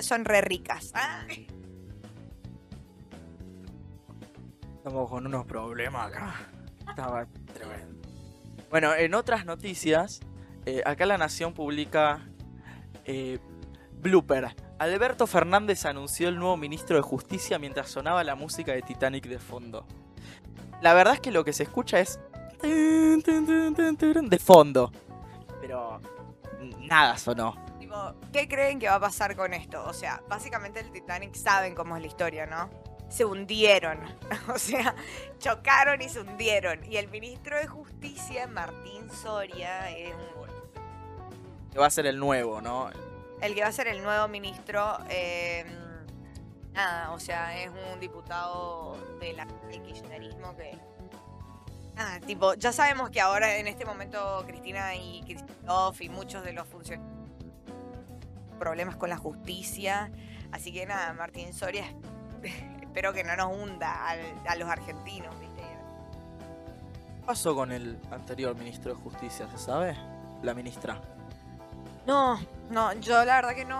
son 0.00 0.24
re 0.24 0.40
ricas. 0.40 0.90
Ah. 0.94 1.24
Estamos 4.78 5.08
con 5.08 5.26
unos 5.26 5.46
problemas 5.46 6.08
acá. 6.08 6.34
Estaba 6.88 7.24
tremendo. 7.54 8.08
Bueno, 8.68 8.96
en 8.96 9.14
otras 9.14 9.46
noticias, 9.46 10.18
eh, 10.66 10.82
acá 10.84 11.06
La 11.06 11.18
Nación 11.18 11.54
publica 11.54 12.26
eh, 13.04 13.38
Blooper. 13.92 14.56
Alberto 14.80 15.26
Fernández 15.26 15.84
anunció 15.84 16.30
el 16.30 16.36
nuevo 16.38 16.56
ministro 16.56 16.96
de 16.96 17.02
Justicia 17.02 17.58
mientras 17.58 17.90
sonaba 17.90 18.24
la 18.24 18.34
música 18.34 18.72
de 18.72 18.80
Titanic 18.80 19.26
de 19.26 19.38
fondo. 19.38 19.84
La 20.80 20.94
verdad 20.94 21.12
es 21.12 21.20
que 21.20 21.30
lo 21.30 21.44
que 21.44 21.52
se 21.52 21.64
escucha 21.64 22.00
es 22.00 22.18
de 22.62 24.38
fondo. 24.42 24.90
Pero 25.60 26.00
nada 26.78 27.18
sonó. 27.18 27.62
¿qué 28.32 28.48
creen 28.48 28.78
que 28.78 28.88
va 28.88 28.94
a 28.94 29.00
pasar 29.00 29.36
con 29.36 29.52
esto? 29.52 29.84
O 29.84 29.92
sea, 29.92 30.22
básicamente 30.30 30.80
el 30.80 30.90
Titanic 30.90 31.34
saben 31.34 31.74
cómo 31.74 31.96
es 31.96 32.00
la 32.00 32.08
historia, 32.08 32.46
¿no? 32.46 32.70
Se 33.10 33.26
hundieron. 33.26 33.98
O 34.48 34.58
sea, 34.58 34.94
chocaron 35.38 36.00
y 36.00 36.08
se 36.08 36.20
hundieron. 36.20 36.82
Y 36.90 36.96
el 36.96 37.08
ministro 37.08 37.58
de 37.58 37.66
Justicia, 37.66 38.46
Martín 38.46 39.10
Soria, 39.10 39.90
es 39.90 40.14
un- 40.14 41.70
Que 41.70 41.78
va 41.78 41.84
a 41.84 41.90
ser 41.90 42.06
el 42.06 42.18
nuevo, 42.18 42.62
¿no? 42.62 42.88
El 43.40 43.54
que 43.54 43.62
va 43.62 43.68
a 43.68 43.72
ser 43.72 43.88
el 43.88 44.02
nuevo 44.02 44.28
ministro. 44.28 44.98
eh, 45.08 45.64
nada, 46.72 47.12
o 47.12 47.20
sea, 47.20 47.58
es 47.58 47.70
un 47.92 48.00
diputado 48.00 48.96
de 49.20 49.34
del 49.68 49.82
kirchnerismo 49.82 50.56
que. 50.56 50.78
Nada, 51.94 52.20
tipo, 52.20 52.54
ya 52.54 52.72
sabemos 52.72 53.10
que 53.10 53.20
ahora 53.20 53.56
en 53.56 53.66
este 53.66 53.84
momento 53.84 54.42
Cristina 54.46 54.94
y 54.94 55.22
Christoph 55.24 56.00
y 56.00 56.08
muchos 56.08 56.44
de 56.44 56.52
los 56.52 56.66
funcionarios 56.66 57.20
problemas 58.60 58.94
con 58.94 59.10
la 59.10 59.16
justicia. 59.16 60.12
Así 60.52 60.72
que 60.72 60.86
nada, 60.86 61.12
Martín 61.14 61.52
Soria, 61.52 61.84
espero 62.80 63.12
que 63.12 63.24
no 63.24 63.34
nos 63.34 63.56
hunda 63.56 64.08
a 64.46 64.56
los 64.56 64.68
argentinos, 64.68 65.38
¿viste? 65.40 65.62
¿Qué 67.16 67.26
pasó 67.26 67.54
con 67.54 67.72
el 67.72 67.98
anterior 68.10 68.54
ministro 68.56 68.94
de 68.94 69.00
Justicia? 69.00 69.48
¿Se 69.50 69.58
sabe? 69.58 69.96
La 70.42 70.54
ministra. 70.54 71.00
No, 72.10 72.40
no, 72.70 72.92
yo 72.94 73.24
la 73.24 73.36
verdad 73.36 73.54
que 73.54 73.64
no, 73.64 73.78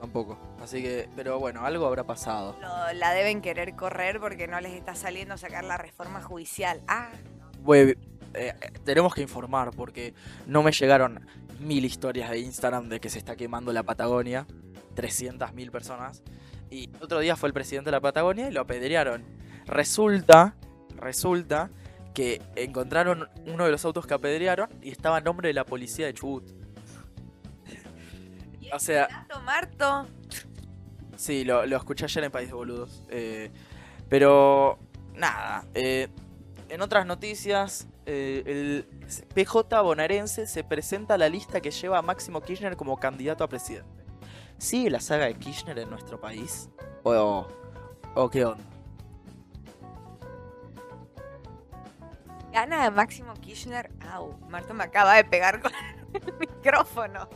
Tampoco. 0.00 0.38
Así 0.62 0.80
que, 0.80 1.08
pero 1.16 1.40
bueno, 1.40 1.64
algo 1.66 1.86
habrá 1.86 2.04
pasado. 2.04 2.56
lo- 2.60 2.92
la 2.92 3.12
deben 3.12 3.40
querer 3.42 3.74
correr 3.74 4.20
porque 4.20 4.46
no 4.46 4.60
les 4.60 4.72
está 4.74 4.94
saliendo 4.94 5.36
sacar 5.36 5.64
la 5.64 5.76
reforma 5.76 6.22
judicial. 6.22 6.80
Ah, 6.86 7.08
Bue- 7.64 7.96
eh, 8.34 8.54
eh, 8.60 8.70
tenemos 8.84 9.12
que 9.12 9.22
informar 9.22 9.70
porque 9.72 10.14
no 10.46 10.62
me 10.62 10.70
llegaron 10.70 11.26
mil 11.58 11.84
historias 11.84 12.30
de 12.30 12.38
Instagram 12.38 12.88
de 12.88 13.00
que 13.00 13.08
se 13.10 13.18
está 13.18 13.34
quemando 13.34 13.72
la 13.72 13.82
Patagonia. 13.82 14.46
300.000 14.94 15.70
personas. 15.72 16.22
Y 16.70 16.88
otro 17.00 17.18
día 17.18 17.34
fue 17.34 17.48
el 17.48 17.52
presidente 17.52 17.86
de 17.88 17.92
la 17.96 18.00
Patagonia 18.00 18.48
y 18.48 18.52
lo 18.52 18.60
apedrearon. 18.60 19.24
Resulta, 19.66 20.54
resulta 20.96 21.70
que 22.16 22.40
encontraron 22.54 23.28
uno 23.46 23.66
de 23.66 23.70
los 23.70 23.84
autos 23.84 24.06
que 24.06 24.14
apedrearon 24.14 24.70
y 24.80 24.90
estaba 24.90 25.18
a 25.18 25.20
nombre 25.20 25.48
de 25.48 25.52
la 25.52 25.66
policía 25.66 26.06
de 26.06 26.14
Chubut. 26.14 26.50
O 28.72 28.78
sea, 28.80 29.06
Tato 29.06 29.40
Marto. 29.42 30.06
Sí, 31.14 31.44
lo, 31.44 31.66
lo 31.66 31.76
escuché 31.76 32.06
ayer 32.06 32.24
en 32.24 32.32
País 32.32 32.48
de 32.48 32.54
Boludos. 32.54 33.02
eh, 33.10 33.50
pero, 34.08 34.78
nada. 35.14 35.64
eh, 35.74 36.08
en 36.68 36.80
otras 36.80 37.06
noticias, 37.06 37.86
eh, 38.06 38.42
el 38.46 38.86
PJ 39.34 39.80
bonaerense 39.82 40.46
se 40.46 40.64
presenta 40.64 41.14
a 41.14 41.18
la 41.18 41.28
lista 41.28 41.60
que 41.60 41.70
lleva 41.70 41.98
a 41.98 42.02
Máximo 42.02 42.40
Kirchner 42.40 42.76
como 42.76 42.98
candidato 42.98 43.44
a 43.44 43.48
presidente. 43.48 43.88
¿Sigue 44.58 44.90
la 44.90 45.00
saga 45.00 45.26
de 45.26 45.34
Kirchner 45.34 45.78
en 45.78 45.90
nuestro 45.90 46.20
país? 46.20 46.68
¿O, 47.04 47.46
o 48.14 48.30
qué 48.30 48.44
onda? 48.44 48.64
Gana 52.56 52.90
Máximo 52.90 53.34
Kirchner. 53.34 53.90
Au, 54.10 54.32
Marto 54.48 54.72
me 54.72 54.84
acaba 54.84 55.14
de 55.16 55.24
pegar 55.24 55.60
con 55.60 55.70
el 55.74 56.34
micrófono. 56.40 57.28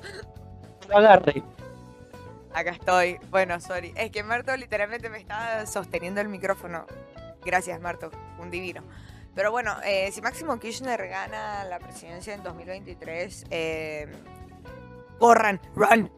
Lo 0.89 0.97
agarre. 0.97 1.43
Acá 2.55 2.71
estoy. 2.71 3.19
Bueno, 3.29 3.61
sorry. 3.61 3.93
Es 3.97 4.11
que 4.11 4.23
Marto 4.23 4.57
literalmente 4.57 5.11
me 5.11 5.19
estaba 5.19 5.67
sosteniendo 5.67 6.23
el 6.23 6.29
micrófono. 6.29 6.87
Gracias, 7.45 7.79
Marto. 7.83 8.11
Un 8.39 8.51
divino. 8.51 8.83
Pero 9.35 9.51
bueno, 9.51 9.77
eh, 9.85 10.11
si 10.11 10.23
Máximo 10.23 10.59
Kirchner 10.59 11.07
gana 11.07 11.65
la 11.65 11.79
presidencia 11.81 12.33
en 12.33 12.43
2023, 12.43 13.45
eh, 13.51 14.11
corran, 15.19 15.61
run. 15.75 16.11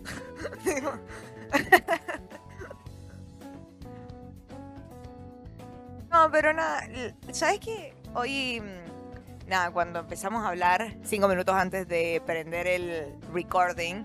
No, 6.12 6.30
pero 6.30 6.52
nada, 6.52 6.86
¿sabes 7.32 7.58
qué? 7.58 7.94
Hoy, 8.12 8.60
mm, 8.60 8.91
nada, 9.46 9.70
cuando 9.70 10.00
empezamos 10.00 10.44
a 10.44 10.48
hablar, 10.48 10.94
cinco 11.04 11.28
minutos 11.28 11.54
antes 11.54 11.86
de 11.88 12.22
prender 12.24 12.66
el 12.66 13.16
recording, 13.32 14.04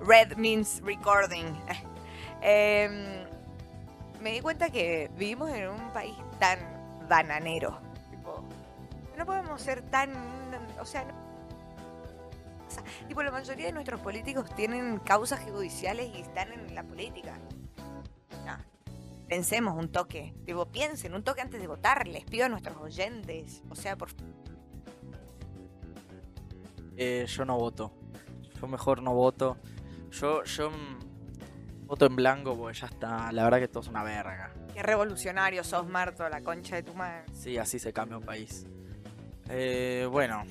red 0.00 0.36
means 0.36 0.80
recording, 0.84 1.46
em, 2.42 3.24
me 4.20 4.32
di 4.32 4.40
cuenta 4.40 4.70
que 4.70 5.10
vivimos 5.16 5.50
en 5.50 5.68
un 5.68 5.90
país 5.90 6.14
tan 6.38 6.58
bananero. 7.08 7.78
Tipo, 8.10 8.42
no 9.16 9.24
podemos 9.26 9.60
ser 9.60 9.82
tan, 9.82 10.12
o 10.80 10.84
sea, 10.84 11.04
no- 11.04 11.28
o 13.16 13.22
la 13.22 13.30
mayoría 13.32 13.66
de 13.66 13.72
nuestros 13.72 14.00
políticos 14.00 14.48
tienen 14.54 14.98
causas 15.00 15.40
judiciales 15.40 16.08
y 16.14 16.20
están 16.20 16.52
en 16.52 16.72
la 16.72 16.84
política. 16.84 17.36
No, 18.46 18.56
Pensemos 19.28 19.74
un 19.76 19.90
toque, 19.90 20.34
tipo, 20.46 20.66
piensen 20.66 21.14
un 21.14 21.24
toque 21.24 21.40
antes 21.40 21.60
de 21.60 21.66
votar, 21.66 22.06
les 22.06 22.24
pido 22.24 22.46
a 22.46 22.48
nuestros 22.48 22.76
oyentes, 22.76 23.62
o 23.70 23.74
sea, 23.74 23.96
por 23.96 24.10
Eh, 26.98 27.24
yo 27.26 27.44
no 27.44 27.56
voto. 27.56 27.92
Yo 28.60 28.66
mejor 28.66 29.02
no 29.02 29.14
voto. 29.14 29.56
Yo, 30.10 30.44
yo 30.44 30.70
mm, 30.70 31.86
voto 31.86 32.06
en 32.06 32.16
blanco 32.16 32.54
porque 32.56 32.78
ya 32.78 32.88
está. 32.88 33.32
La 33.32 33.44
verdad 33.44 33.58
que 33.58 33.64
esto 33.64 33.80
es 33.80 33.88
una 33.88 34.02
verga. 34.02 34.52
qué 34.74 34.82
revolucionario 34.82 35.64
sos, 35.64 35.86
Marto, 35.86 36.28
la 36.28 36.42
concha 36.42 36.76
de 36.76 36.82
tu 36.82 36.94
madre. 36.94 37.24
Sí, 37.32 37.56
así 37.56 37.78
se 37.78 37.92
cambia 37.92 38.18
un 38.18 38.24
país. 38.24 38.66
Eh, 39.48 40.06
bueno, 40.10 40.44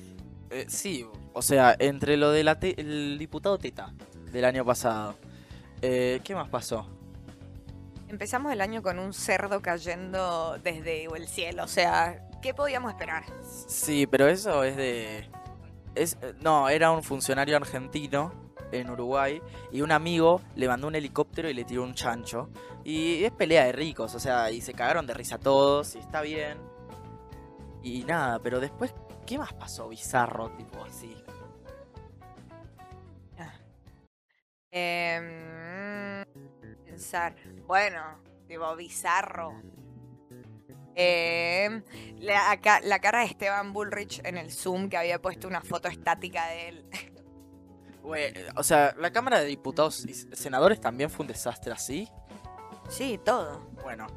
eh, 0.50 0.66
sí, 0.68 1.06
o 1.32 1.42
sea, 1.42 1.76
entre 1.78 2.16
lo 2.16 2.32
del 2.32 3.16
diputado 3.18 3.58
Teta 3.58 3.92
del 4.32 4.44
año 4.44 4.64
pasado, 4.64 5.14
eh, 5.82 6.20
¿qué 6.24 6.34
más 6.34 6.48
pasó? 6.48 6.88
Empezamos 8.08 8.52
el 8.52 8.60
año 8.60 8.82
con 8.82 8.98
un 8.98 9.12
cerdo 9.12 9.60
cayendo 9.60 10.58
desde 10.64 11.04
el 11.04 11.28
cielo, 11.28 11.64
o 11.64 11.68
sea, 11.68 12.28
¿qué 12.42 12.54
podíamos 12.54 12.90
esperar? 12.90 13.24
Sí, 13.68 14.06
pero 14.06 14.26
eso 14.26 14.64
es 14.64 14.76
de... 14.76 15.28
Eh, 15.98 16.34
no, 16.40 16.68
era 16.68 16.92
un 16.92 17.02
funcionario 17.02 17.56
argentino 17.56 18.32
en 18.70 18.88
Uruguay 18.90 19.42
y 19.72 19.80
un 19.80 19.90
amigo 19.90 20.40
le 20.54 20.68
mandó 20.68 20.86
un 20.86 20.94
helicóptero 20.94 21.48
y 21.50 21.54
le 21.54 21.64
tiró 21.64 21.82
un 21.82 21.94
chancho. 21.94 22.50
Y 22.84 23.24
es 23.24 23.32
pelea 23.32 23.64
de 23.64 23.72
ricos, 23.72 24.14
o 24.14 24.20
sea, 24.20 24.50
y 24.50 24.60
se 24.60 24.72
cagaron 24.74 25.06
de 25.06 25.14
risa 25.14 25.38
todos 25.38 25.96
y 25.96 25.98
está 25.98 26.22
bien. 26.22 26.58
Y 27.82 28.04
nada, 28.04 28.38
pero 28.38 28.60
después, 28.60 28.94
¿qué 29.26 29.38
más 29.38 29.52
pasó 29.52 29.88
bizarro, 29.88 30.50
tipo 30.50 30.84
así? 30.84 31.16
Em, 34.70 36.24
pensar, 36.84 37.34
bueno, 37.66 38.02
tipo 38.46 38.76
bizarro. 38.76 39.54
Em, 41.00 41.84
la, 42.18 42.60
cara 42.60 43.20
de 43.20 43.26
Esteban 43.26 43.72
Bullrich 43.72 44.20
en 44.24 44.36
el 44.36 44.50
Zoom 44.50 44.88
que 44.88 44.96
había 44.96 45.22
puesto 45.22 45.46
una 45.46 45.60
foto 45.60 45.86
estática 45.86 46.48
de 46.48 46.68
él. 46.68 46.84
Güey, 48.02 48.32
o 48.56 48.64
sea, 48.64 48.96
la 48.98 49.12
Cámara 49.12 49.38
de 49.38 49.46
Diputados 49.46 50.04
y 50.04 50.12
Senadores 50.12 50.80
también 50.80 51.08
fue 51.08 51.22
un 51.22 51.28
desastre 51.28 51.72
así. 51.72 52.08
Sí, 52.88 53.20
todo. 53.24 53.60
Bueno, 53.84 54.08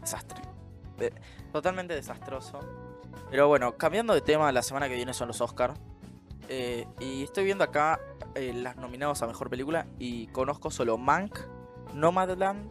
desastre. 0.00 0.40
De- 0.96 1.12
totalmente 1.52 1.94
desastroso. 1.94 2.60
Pero 3.32 3.48
bueno, 3.48 3.76
cambiando 3.76 4.14
de 4.14 4.20
tema, 4.20 4.52
la 4.52 4.62
semana 4.62 4.88
que 4.88 4.94
viene 4.94 5.14
son 5.14 5.26
los 5.26 5.40
Oscars. 5.40 5.74
y 7.00 7.24
estoy 7.24 7.44
viendo 7.44 7.64
acá 7.64 7.98
eh, 8.36 8.52
las 8.54 8.76
nominados 8.76 9.22
a 9.22 9.26
Mejor 9.26 9.50
Película 9.50 9.88
y 9.98 10.28
conozco 10.28 10.70
solo 10.70 10.98
Mank, 10.98 11.36
Nomadland, 11.94 12.70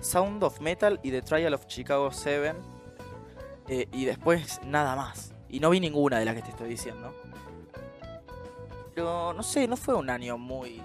Sound 0.00 0.42
of 0.44 0.60
Metal 0.60 0.98
y 1.02 1.10
The 1.10 1.20
Trial 1.20 1.52
of 1.52 1.66
Chicago 1.66 2.10
7. 2.10 2.54
Eh, 3.68 3.88
y 3.92 4.04
después 4.04 4.60
nada 4.64 4.96
más. 4.96 5.34
Y 5.48 5.60
no 5.60 5.70
vi 5.70 5.80
ninguna 5.80 6.18
de 6.18 6.24
las 6.24 6.34
que 6.34 6.42
te 6.42 6.50
estoy 6.50 6.68
diciendo. 6.68 7.14
Pero 8.94 9.32
no 9.32 9.42
sé, 9.42 9.66
no 9.68 9.76
fue 9.76 9.94
un 9.94 10.10
año 10.10 10.38
muy... 10.38 10.82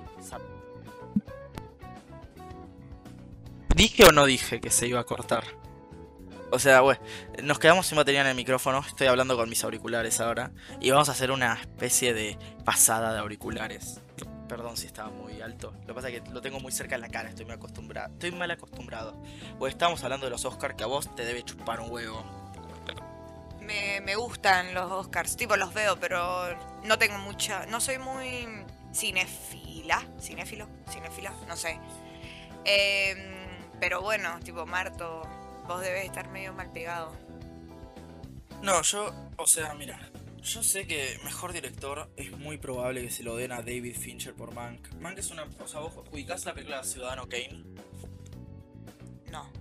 ¿Dije 3.75 4.05
o 4.05 4.11
no 4.11 4.25
dije 4.25 4.59
que 4.59 4.71
se 4.71 4.87
iba 4.87 4.99
a 4.99 5.03
cortar? 5.03 5.43
O 6.49 6.59
sea, 6.59 6.81
bueno, 6.81 7.01
nos 7.43 7.59
quedamos 7.59 7.85
sin 7.85 7.97
batería 7.97 8.21
en 8.21 8.27
el 8.27 8.35
micrófono. 8.35 8.79
Estoy 8.79 9.07
hablando 9.07 9.35
con 9.35 9.49
mis 9.49 9.63
auriculares 9.63 10.19
ahora. 10.21 10.51
Y 10.79 10.91
vamos 10.91 11.09
a 11.09 11.11
hacer 11.11 11.29
una 11.29 11.53
especie 11.53 12.13
de 12.13 12.37
pasada 12.63 13.13
de 13.13 13.19
auriculares. 13.19 13.99
Perdón 14.47 14.77
si 14.77 14.87
estaba 14.87 15.09
muy 15.09 15.41
alto. 15.41 15.73
Lo 15.81 15.87
que 15.87 15.93
pasa 15.93 16.09
es 16.09 16.21
que 16.21 16.29
lo 16.31 16.41
tengo 16.41 16.59
muy 16.61 16.71
cerca 16.71 16.95
en 16.95 17.01
la 17.01 17.09
cara, 17.09 17.29
estoy 17.29 17.45
muy 17.45 17.55
acostumbrado. 17.55 18.13
Estoy 18.13 18.31
mal 18.31 18.49
acostumbrado. 18.49 19.21
Pues 19.59 19.73
estamos 19.73 20.01
hablando 20.03 20.25
de 20.25 20.31
los 20.31 20.45
Oscars 20.45 20.75
que 20.75 20.83
a 20.85 20.87
vos 20.87 21.13
te 21.15 21.25
debe 21.25 21.43
chupar 21.43 21.81
un 21.81 21.91
huevo. 21.91 22.23
Me, 23.67 23.99
me 23.99 24.15
gustan 24.15 24.73
los 24.73 24.89
Oscars, 24.89 25.35
tipo 25.35 25.57
los 25.57 25.73
veo, 25.73 25.99
pero 25.99 26.57
no 26.85 26.97
tengo 26.97 27.17
mucha, 27.17 27.65
no 27.65 27.81
soy 27.81 27.97
muy 27.97 28.47
cinefila, 28.93 30.07
cinéfilo, 30.21 30.69
cinéfila, 30.89 31.33
no 31.49 31.57
sé. 31.57 31.77
Em, 32.63 33.17
pero 33.81 34.01
bueno, 34.01 34.39
tipo 34.41 34.65
Marto, 34.65 35.21
vos 35.67 35.81
debes 35.81 36.05
estar 36.05 36.29
medio 36.29 36.53
mal 36.53 36.71
pegado. 36.71 37.13
No, 38.61 38.81
yo, 38.83 39.13
o 39.35 39.45
sea, 39.45 39.73
mira, 39.73 39.99
yo 40.41 40.63
sé 40.63 40.87
que 40.87 41.19
mejor 41.25 41.51
director 41.51 42.09
es 42.15 42.31
muy 42.31 42.57
probable 42.57 43.01
que 43.01 43.11
se 43.11 43.23
lo 43.23 43.35
den 43.35 43.51
a 43.51 43.57
David 43.57 43.97
Fincher 43.97 44.33
por 44.33 44.53
Mank. 44.53 44.93
Mank 44.95 45.17
es 45.17 45.29
una, 45.29 45.45
o 45.59 45.67
sea, 45.67 45.81
vos 45.81 45.93
ubicás 46.11 46.45
la 46.45 46.53
película 46.53 46.85
Ciudadano 46.85 47.27
Kane. 47.27 47.65
No. 49.29 49.51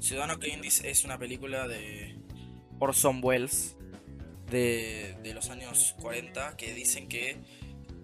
Ciudadano 0.00 0.38
Kane 0.38 0.66
es 0.66 1.04
una 1.04 1.18
película 1.18 1.68
de 1.68 2.17
Orson 2.78 3.20
Welles 3.22 3.76
de, 4.50 5.16
de 5.22 5.34
los 5.34 5.50
años 5.50 5.94
40 6.00 6.56
que 6.56 6.72
dicen 6.74 7.08
que 7.08 7.36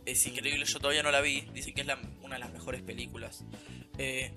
es 0.07 0.26
increíble, 0.26 0.64
yo 0.64 0.78
todavía 0.78 1.02
no 1.02 1.11
la 1.11 1.21
vi, 1.21 1.43
dicen 1.54 1.75
que 1.75 1.81
es 1.81 1.88
una 2.23 2.35
de 2.35 2.40
las 2.40 2.52
mejores 2.52 2.83
películas. 2.83 3.45
Eh, 3.99 4.33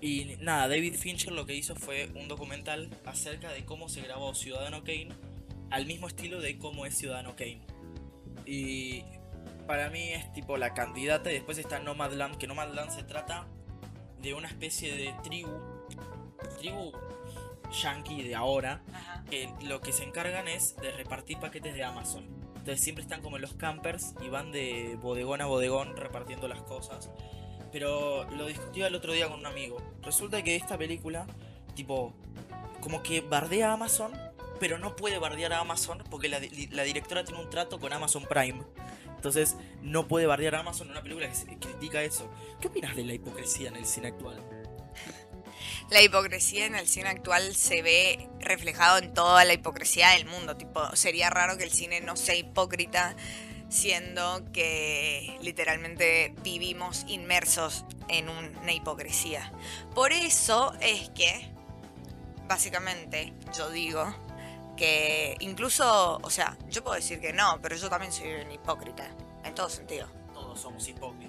y 0.00 0.36
nada, 0.40 0.68
David 0.68 0.94
Fincher 0.96 1.32
lo 1.32 1.46
que 1.46 1.54
hizo 1.54 1.74
fue 1.74 2.10
un 2.14 2.28
documental 2.28 2.90
acerca 3.04 3.52
de 3.52 3.64
cómo 3.64 3.88
se 3.88 4.02
grabó 4.02 4.34
Ciudadano 4.34 4.84
Kane 4.84 5.08
al 5.70 5.86
mismo 5.86 6.06
estilo 6.06 6.40
de 6.40 6.58
cómo 6.58 6.86
es 6.86 6.96
Ciudadano 6.96 7.34
Kane. 7.36 7.60
Y 8.44 9.04
para 9.66 9.90
mí 9.90 10.10
es 10.12 10.32
tipo 10.32 10.56
la 10.56 10.74
candidata. 10.74 11.30
Y 11.30 11.34
después 11.34 11.58
está 11.58 11.78
Nomadland, 11.78 12.36
que 12.36 12.46
Nomadland 12.46 12.90
se 12.90 13.02
trata 13.02 13.46
de 14.20 14.34
una 14.34 14.48
especie 14.48 14.96
de 14.96 15.14
tribu, 15.22 15.50
tribu 16.58 16.92
yankee 17.82 18.22
de 18.22 18.34
ahora, 18.34 18.82
Ajá. 18.92 19.24
que 19.30 19.48
lo 19.62 19.80
que 19.80 19.92
se 19.92 20.04
encargan 20.04 20.48
es 20.48 20.76
de 20.76 20.90
repartir 20.92 21.38
paquetes 21.38 21.74
de 21.74 21.84
Amazon. 21.84 22.24
Entonces 22.56 22.80
siempre 22.80 23.02
están 23.02 23.22
como 23.22 23.38
los 23.38 23.54
campers 23.54 24.14
y 24.20 24.28
van 24.28 24.50
de 24.50 24.98
bodegón 25.00 25.40
a 25.40 25.46
bodegón 25.46 25.96
repartiendo 25.96 26.48
las 26.48 26.62
cosas. 26.62 27.10
Pero 27.70 28.24
lo 28.30 28.46
discutía 28.46 28.88
el 28.88 28.94
otro 28.94 29.12
día 29.12 29.28
con 29.28 29.38
un 29.38 29.46
amigo. 29.46 29.76
Resulta 30.02 30.42
que 30.42 30.56
esta 30.56 30.76
película, 30.76 31.26
tipo, 31.74 32.12
como 32.80 33.02
que 33.02 33.20
bardea 33.20 33.70
a 33.70 33.74
Amazon, 33.74 34.12
pero 34.58 34.78
no 34.78 34.96
puede 34.96 35.18
bardear 35.18 35.52
a 35.52 35.60
Amazon 35.60 36.02
porque 36.10 36.28
la, 36.28 36.40
la 36.70 36.82
directora 36.82 37.24
tiene 37.24 37.40
un 37.40 37.50
trato 37.50 37.78
con 37.78 37.92
Amazon 37.92 38.24
Prime. 38.28 38.62
Entonces 39.14 39.56
no 39.82 40.08
puede 40.08 40.26
bardear 40.26 40.54
a 40.56 40.60
Amazon 40.60 40.88
en 40.88 40.92
una 40.92 41.02
película 41.02 41.28
que 41.30 41.58
critica 41.58 42.02
eso. 42.02 42.30
¿Qué 42.60 42.68
opinas 42.68 42.96
de 42.96 43.04
la 43.04 43.14
hipocresía 43.14 43.68
en 43.68 43.76
el 43.76 43.86
cine 43.86 44.08
actual? 44.08 44.42
La 45.88 46.02
hipocresía 46.02 46.66
en 46.66 46.74
el 46.74 46.88
cine 46.88 47.10
actual 47.10 47.54
se 47.54 47.80
ve 47.80 48.28
reflejado 48.40 48.98
en 48.98 49.14
toda 49.14 49.44
la 49.44 49.52
hipocresía 49.52 50.10
del 50.10 50.26
mundo. 50.26 50.56
Tipo, 50.56 50.84
sería 50.96 51.30
raro 51.30 51.56
que 51.56 51.62
el 51.62 51.70
cine 51.70 52.00
no 52.00 52.16
sea 52.16 52.34
hipócrita, 52.34 53.14
siendo 53.68 54.42
que 54.52 55.38
literalmente 55.42 56.34
vivimos 56.42 57.04
inmersos 57.06 57.84
en 58.08 58.28
una 58.28 58.72
hipocresía. 58.72 59.52
Por 59.94 60.12
eso 60.12 60.74
es 60.80 61.08
que, 61.10 61.52
básicamente, 62.48 63.32
yo 63.56 63.70
digo 63.70 64.12
que 64.76 65.36
incluso, 65.38 66.18
o 66.20 66.30
sea, 66.30 66.58
yo 66.68 66.82
puedo 66.82 66.96
decir 66.96 67.20
que 67.20 67.32
no, 67.32 67.60
pero 67.62 67.76
yo 67.76 67.88
también 67.88 68.12
soy 68.12 68.34
un 68.34 68.50
hipócrita, 68.50 69.08
en 69.44 69.54
todo 69.54 69.68
sentido. 69.68 70.08
Todos 70.34 70.60
somos 70.60 70.86
hipócritas. 70.88 71.25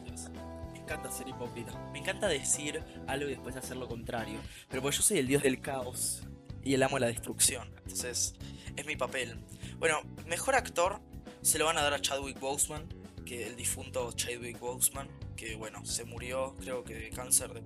Me 0.88 0.94
encanta 0.94 1.12
ser 1.12 1.28
hipócrita. 1.28 1.74
Me 1.92 2.00
encanta 2.00 2.30
decir 2.30 2.82
algo 3.08 3.28
y 3.28 3.32
después 3.32 3.58
hacer 3.58 3.76
lo 3.76 3.90
contrario. 3.90 4.40
Pero 4.70 4.82
pues 4.82 4.96
yo 4.96 5.04
soy 5.04 5.18
el 5.18 5.28
dios 5.28 5.44
del 5.44 5.60
caos 5.60 6.24
y 6.64 6.76
el 6.76 6.82
amo 6.82 6.96
de 6.96 7.02
la 7.02 7.08
destrucción. 7.08 7.68
Entonces, 7.80 8.36
es 8.74 8.86
mi 8.86 8.96
papel. 8.96 9.38
Bueno, 9.80 10.00
mejor 10.28 10.56
actor 10.56 11.02
se 11.42 11.60
lo 11.60 11.66
van 11.66 11.78
a 11.78 11.82
dar 11.82 11.94
a 11.94 12.00
Chadwick 12.02 12.40
Boseman, 12.40 12.88
que 13.26 13.46
el 13.48 13.58
difunto 13.58 14.14
Chadwick 14.14 14.60
Boseman, 14.60 15.10
que 15.36 15.58
bueno, 15.58 15.84
se 15.86 16.06
murió, 16.06 16.56
creo 16.58 16.86
que 16.86 16.96
de 16.96 17.10
cáncer 17.10 17.52
de, 17.54 17.64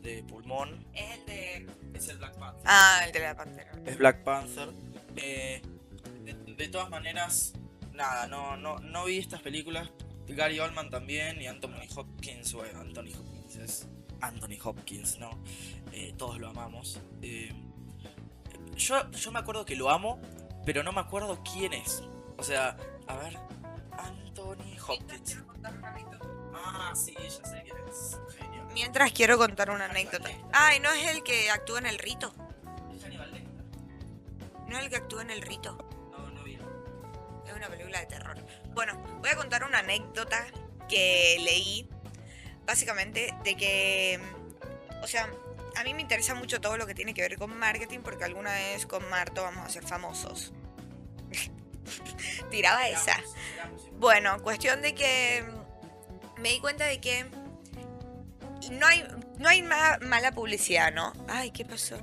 de 0.00 0.22
pulmón. 0.22 0.82
Es 0.94 1.18
el 1.18 1.26
de... 1.26 1.66
Es 1.92 2.08
el 2.08 2.16
Black 2.16 2.38
Panther. 2.38 2.62
Ah, 2.64 3.02
el 3.04 3.12
de 3.12 3.20
la 3.20 3.36
pantera. 3.36 3.72
es 3.84 3.98
Black 3.98 4.24
Panther. 4.24 4.70
Eh, 5.16 5.60
de, 6.24 6.32
de 6.54 6.68
todas 6.68 6.88
maneras, 6.88 7.52
nada, 7.92 8.26
no, 8.26 8.56
no, 8.56 8.78
no 8.78 9.04
vi 9.04 9.18
estas 9.18 9.42
películas. 9.42 9.90
Gary 10.28 10.58
Oldman 10.58 10.90
también 10.90 11.40
y 11.40 11.46
Anthony 11.46 11.86
Hopkins. 11.94 12.52
Bueno, 12.52 12.80
Anthony 12.80 13.12
Hopkins 13.18 13.56
es 13.56 13.88
Anthony 14.20 14.58
Hopkins, 14.62 15.18
¿no? 15.18 15.30
Eh, 15.92 16.14
todos 16.16 16.38
lo 16.38 16.48
amamos. 16.48 17.00
Eh, 17.22 17.52
yo, 18.74 19.10
yo 19.10 19.32
me 19.32 19.38
acuerdo 19.38 19.64
que 19.64 19.76
lo 19.76 19.90
amo, 19.90 20.20
pero 20.64 20.82
no 20.82 20.92
me 20.92 21.00
acuerdo 21.00 21.42
quién 21.42 21.72
es. 21.72 22.02
O 22.36 22.42
sea, 22.42 22.76
a 23.06 23.16
ver, 23.16 23.38
Anthony 23.92 24.76
Hopkins. 24.86 25.38
Ah, 26.54 26.92
sí, 26.94 27.14
ya 27.22 27.30
sé 27.30 27.62
quién 27.64 27.76
es. 27.88 28.18
Genio. 28.38 28.66
Mientras 28.74 29.12
quiero 29.12 29.38
contar 29.38 29.70
una 29.70 29.86
anécdota. 29.86 30.28
Ay, 30.52 30.80
¿no 30.80 30.90
es 30.90 31.06
el 31.08 31.22
que 31.22 31.50
actúa 31.50 31.78
en 31.78 31.86
el 31.86 31.98
rito? 31.98 32.32
¿No 34.68 34.76
es 34.76 34.84
el 34.84 34.90
que 34.90 34.96
actúa 34.96 35.22
en 35.22 35.30
el 35.30 35.42
rito? 35.42 35.78
No, 36.10 36.30
no 36.30 36.42
vi. 36.42 36.58
Es 37.46 37.54
una 37.54 37.68
película 37.68 38.00
de 38.00 38.06
terror. 38.06 38.36
Bueno, 38.76 38.94
voy 39.20 39.30
a 39.30 39.36
contar 39.36 39.64
una 39.64 39.78
anécdota 39.80 40.46
que 40.88 41.38
leí. 41.40 41.88
Básicamente 42.66 43.34
de 43.42 43.56
que... 43.56 44.20
O 45.02 45.06
sea, 45.08 45.28
a 45.76 45.82
mí 45.82 45.94
me 45.94 46.02
interesa 46.02 46.34
mucho 46.34 46.60
todo 46.60 46.76
lo 46.76 46.86
que 46.86 46.94
tiene 46.94 47.14
que 47.14 47.22
ver 47.22 47.38
con 47.38 47.56
marketing 47.56 48.00
porque 48.00 48.24
alguna 48.24 48.52
vez 48.52 48.84
con 48.86 49.08
Marto 49.08 49.42
vamos 49.42 49.66
a 49.66 49.70
ser 49.70 49.82
famosos. 49.82 50.52
Tiraba 52.50 52.86
esa. 52.88 53.16
Bueno, 53.98 54.42
cuestión 54.42 54.82
de 54.82 54.94
que 54.94 55.42
mm, 55.42 56.40
me 56.42 56.50
di 56.50 56.60
cuenta 56.60 56.84
de 56.84 57.00
que 57.00 57.24
no 58.72 58.86
hay, 58.86 59.06
no 59.38 59.48
hay 59.48 59.62
ma- 59.62 59.98
mala 60.02 60.32
publicidad, 60.32 60.92
¿no? 60.92 61.12
Ay, 61.28 61.50
¿qué 61.50 61.64
pasó? 61.64 61.98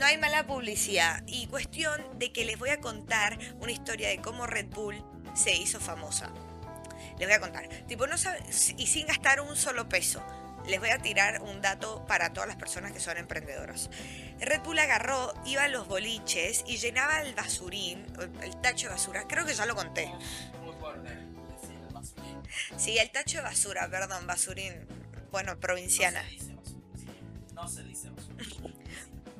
No 0.00 0.06
hay 0.06 0.16
mala 0.18 0.46
publicidad. 0.46 1.22
Y 1.26 1.46
cuestión 1.46 2.02
de 2.18 2.32
que 2.32 2.44
les 2.44 2.58
voy 2.58 2.70
a 2.70 2.80
contar 2.80 3.38
una 3.60 3.70
historia 3.70 4.08
de 4.08 4.20
cómo 4.20 4.46
Red 4.46 4.66
Bull 4.68 5.04
se 5.34 5.54
hizo 5.54 5.78
famosa. 5.78 6.32
Les 7.18 7.28
voy 7.28 7.34
a 7.36 7.40
contar. 7.40 7.68
Tipo, 7.86 8.06
no 8.06 8.16
sabe- 8.16 8.40
y 8.78 8.86
sin 8.86 9.06
gastar 9.06 9.40
un 9.42 9.54
solo 9.56 9.88
peso. 9.88 10.22
Les 10.66 10.80
voy 10.80 10.90
a 10.90 10.98
tirar 10.98 11.40
un 11.42 11.60
dato 11.60 12.04
para 12.06 12.32
todas 12.32 12.48
las 12.48 12.56
personas 12.56 12.92
que 12.92 13.00
son 13.00 13.16
emprendedoras. 13.18 13.90
Red 14.40 14.60
Bull 14.62 14.78
agarró, 14.78 15.32
iba 15.44 15.64
a 15.64 15.68
los 15.68 15.86
boliches 15.86 16.64
y 16.66 16.78
llenaba 16.78 17.20
el 17.22 17.34
basurín, 17.34 18.06
el- 18.42 18.56
tacho 18.60 18.86
de 18.88 18.94
basura. 18.94 19.26
Creo 19.28 19.44
que 19.44 19.54
ya 19.54 19.66
lo 19.66 19.74
conté. 19.74 20.10
Fuerte. 20.80 21.10
Sí, 21.62 21.72
el 21.74 21.94
basurín. 21.94 22.42
Sí, 22.78 22.98
el 22.98 23.10
tacho 23.10 23.38
de 23.38 23.44
basura, 23.44 23.88
perdón, 23.90 24.26
basurín. 24.26 24.74
Bueno, 25.30 25.58
provinciana. 25.60 26.22
No 26.22 26.28
se 26.28 26.32
dice 26.34 26.54
basurín. 26.54 27.54
No 27.54 27.68
se 27.68 27.82
dice 27.84 28.10
basurín. 28.10 28.79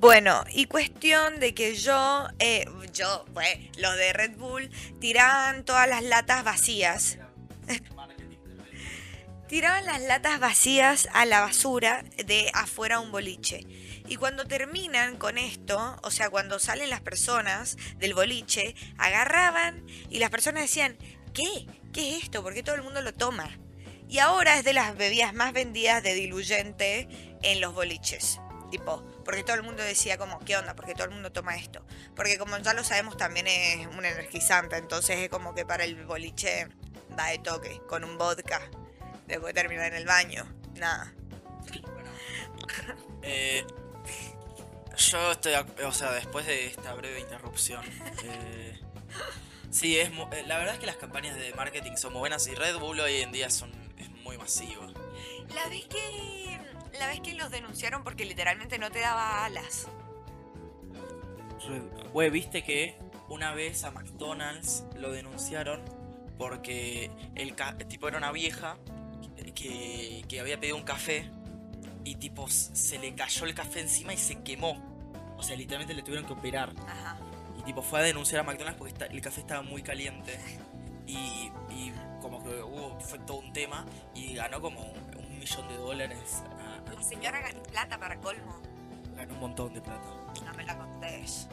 Bueno, 0.01 0.45
y 0.51 0.65
cuestión 0.65 1.41
de 1.41 1.53
que 1.53 1.75
yo, 1.75 2.27
eh, 2.39 2.65
yo, 2.95 3.27
pues, 3.35 3.59
los 3.77 3.95
de 3.99 4.15
Red 4.15 4.39
Bull 4.39 4.71
tiraban 4.99 5.63
todas 5.63 5.87
las 5.87 6.03
latas 6.03 6.43
vacías. 6.43 7.19
Tiraban 9.47 9.85
las 9.85 10.01
latas 10.01 10.41
vacías 10.41 11.07
a 11.13 11.27
la 11.27 11.41
basura 11.41 12.03
de 12.25 12.51
afuera 12.55 12.99
un 12.99 13.13
boliche. 13.13 13.67
Y 14.09 14.17
cuando 14.17 14.47
terminan 14.47 15.19
con 15.19 15.37
esto, 15.37 15.99
o 16.03 16.11
sea, 16.11 16.31
cuando 16.31 16.59
salen 16.59 16.89
las 16.89 17.03
personas 17.03 17.77
del 17.99 18.15
boliche, 18.15 18.75
agarraban 18.97 19.85
y 20.09 20.19
las 20.19 20.31
personas 20.31 20.63
decían, 20.63 20.97
¿qué? 21.35 21.67
¿Qué 21.93 22.17
es 22.17 22.23
esto? 22.23 22.43
¿Por 22.43 22.55
qué 22.55 22.63
todo 22.63 22.75
el 22.75 22.83
mundo 22.83 23.03
lo 23.03 23.13
toma? 23.13 23.59
Y 24.09 24.19
ahora 24.19 24.57
es 24.57 24.65
de 24.65 24.73
las 24.73 24.97
bebidas 24.97 25.35
más 25.35 25.53
vendidas 25.53 26.03
de 26.03 26.15
diluyente 26.15 27.07
en 27.43 27.61
los 27.61 27.75
boliches. 27.75 28.41
Tipo, 28.71 29.03
porque 29.25 29.43
todo 29.43 29.57
el 29.57 29.63
mundo 29.63 29.83
decía 29.83 30.17
como, 30.17 30.39
¿qué 30.41 30.57
onda? 30.57 30.75
Porque 30.77 30.95
todo 30.95 31.05
el 31.05 31.11
mundo 31.11 31.33
toma 31.33 31.57
esto. 31.57 31.85
Porque 32.15 32.39
como 32.39 32.57
ya 32.59 32.73
lo 32.75 32.85
sabemos 32.85 33.17
también 33.17 33.47
es 33.49 33.87
un 33.87 34.05
energizante, 34.05 34.77
entonces 34.77 35.19
es 35.19 35.29
como 35.29 35.55
que 35.55 35.67
para 35.67 35.85
el 35.85 36.05
boliche 36.07 36.69
da 37.17 37.27
de 37.27 37.39
toque, 37.39 37.81
con 37.89 38.05
un 38.05 38.17
vodka. 38.17 38.61
Después 39.27 39.55
de 39.55 39.61
terminar 39.61 39.87
en 39.87 39.95
el 39.95 40.07
baño. 40.07 40.47
Nada. 40.77 41.13
Eh, 43.23 43.65
yo 44.97 45.33
estoy, 45.33 45.53
o 45.85 45.93
sea, 45.93 46.11
después 46.13 46.47
de 46.47 46.67
esta 46.67 46.95
breve 46.95 47.21
interrupción, 47.21 47.85
eh, 48.25 48.81
sí, 49.71 49.99
es 49.99 50.11
mu- 50.13 50.27
eh, 50.33 50.43
la 50.47 50.57
verdad 50.59 50.75
es 50.75 50.81
que 50.81 50.87
las 50.87 50.97
campañas 50.97 51.37
de 51.37 51.53
marketing 51.55 51.97
son 51.97 52.13
muy 52.15 52.21
buenas 52.21 52.47
y 52.47 52.55
Red 52.55 52.79
Bull 52.79 52.99
hoy 53.01 53.21
en 53.21 53.31
día 53.33 53.51
son 53.51 53.71
es 53.99 54.09
muy 54.11 54.39
masivo. 54.39 54.87
La 55.55 55.69
vez 55.69 55.85
que. 55.87 56.59
La 56.99 57.07
vez 57.07 57.21
que 57.21 57.35
los 57.35 57.51
denunciaron 57.51 58.03
porque 58.05 58.25
literalmente 58.25 58.79
no 58.79 58.91
te 58.91 59.01
daba 59.01 59.45
alas. 59.45 59.89
Güey, 62.13 62.31
viste 62.31 62.63
que 62.65 62.97
una 63.29 63.55
vez 63.55 63.85
a 63.85 63.91
McDonald's 63.91 64.85
lo 64.97 65.13
denunciaron 65.13 65.81
porque 66.39 67.11
el 67.35 67.55
ca- 67.55 67.77
tipo 67.77 68.09
era 68.09 68.19
una 68.19 68.33
vieja 68.33 68.79
que, 69.55 70.25
que 70.29 70.41
había 70.41 70.59
pedido 70.59 70.77
un 70.77 70.83
café 70.85 71.31
y 72.05 72.17
tipo 72.17 72.49
se 72.49 72.99
le 72.99 73.15
cayó 73.15 73.45
el 73.45 73.55
café 73.55 73.81
encima 73.81 74.13
y 74.15 74.17
se 74.17 74.43
quemó. 74.43 74.83
O 75.37 75.43
sea, 75.43 75.57
literalmente 75.57 75.95
le 75.95 76.03
tuvieron 76.03 76.27
que 76.27 76.33
operar. 76.33 76.73
Ajá. 76.87 77.19
Y 77.59 77.63
tipo 77.63 77.83
fue 77.83 78.01
a 78.01 78.03
denunciar 78.03 78.41
a 78.41 78.45
McDonald's 78.45 78.79
porque 78.79 79.05
el 79.05 79.21
café 79.21 79.41
estaba 79.41 79.63
muy 79.63 79.83
caliente. 79.83 80.39
Y, 81.07 81.51
y 81.71 81.93
como 82.21 82.43
que 82.43 82.63
hubo, 82.63 82.99
fue 83.01 83.19
todo 83.21 83.39
un 83.39 83.53
tema 83.53 83.85
y 84.15 84.35
ganó 84.35 84.61
como 84.61 84.81
un 84.81 85.39
millón 85.39 85.69
de 85.69 85.77
dólares. 85.77 86.43
La 86.95 87.03
señora 87.03 87.41
ganó 87.41 87.63
plata 87.63 87.99
para 87.99 88.21
colmo. 88.21 88.61
ganó 89.17 89.35
un 89.35 89.41
montón 89.41 89.73
de 89.75 89.81
plata. 89.81 90.09
No 90.45 90.55
me 90.55 90.65
la 90.65 90.79
contés. 90.79 91.49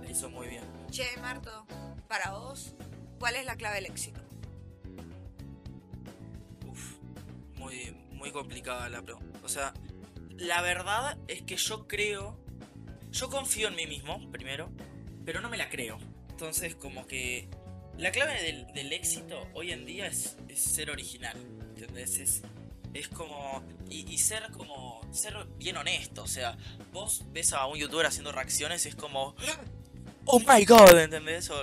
La 0.00 0.10
hizo 0.10 0.30
muy 0.30 0.48
bien. 0.48 0.64
Che, 0.90 1.16
Marto, 1.20 1.66
para 2.08 2.32
vos, 2.32 2.74
¿cuál 3.18 3.36
es 3.36 3.44
la 3.44 3.56
clave 3.56 3.76
del 3.76 3.86
éxito? 3.86 4.20
Uf, 6.66 6.96
muy, 7.56 7.92
muy 8.10 8.30
complicada 8.32 8.88
la 8.88 9.02
pregunta. 9.02 9.38
O 9.44 9.48
sea, 9.48 9.72
la 10.36 10.60
verdad 10.62 11.18
es 11.28 11.42
que 11.42 11.56
yo 11.56 11.86
creo. 11.86 12.38
Yo 13.10 13.28
confío 13.28 13.68
en 13.68 13.76
mí 13.76 13.86
mismo, 13.86 14.30
primero, 14.30 14.70
pero 15.24 15.40
no 15.40 15.50
me 15.50 15.56
la 15.58 15.68
creo. 15.68 15.98
Entonces, 16.30 16.74
como 16.74 17.06
que. 17.06 17.48
La 17.98 18.10
clave 18.10 18.42
del, 18.42 18.66
del 18.72 18.90
éxito 18.94 19.46
hoy 19.52 19.70
en 19.70 19.84
día 19.84 20.06
es, 20.06 20.38
es 20.48 20.60
ser 20.62 20.90
original. 20.90 21.36
¿Entendés? 21.76 22.18
Es, 22.18 22.42
es 22.94 23.08
como. 23.08 23.62
Y, 23.88 24.18
ser 24.18 24.50
como. 24.52 25.00
Ser 25.12 25.46
bien 25.58 25.76
honesto. 25.76 26.22
O 26.22 26.26
sea, 26.28 26.56
vos 26.92 27.24
ves 27.32 27.52
a 27.52 27.66
un 27.66 27.78
youtuber 27.78 28.06
haciendo 28.06 28.32
reacciones 28.32 28.86
es 28.86 28.94
como. 28.94 29.34
Oh 30.24 30.38
my 30.40 30.64
god, 30.64 30.98
¿entendés? 30.98 31.50
O- 31.50 31.62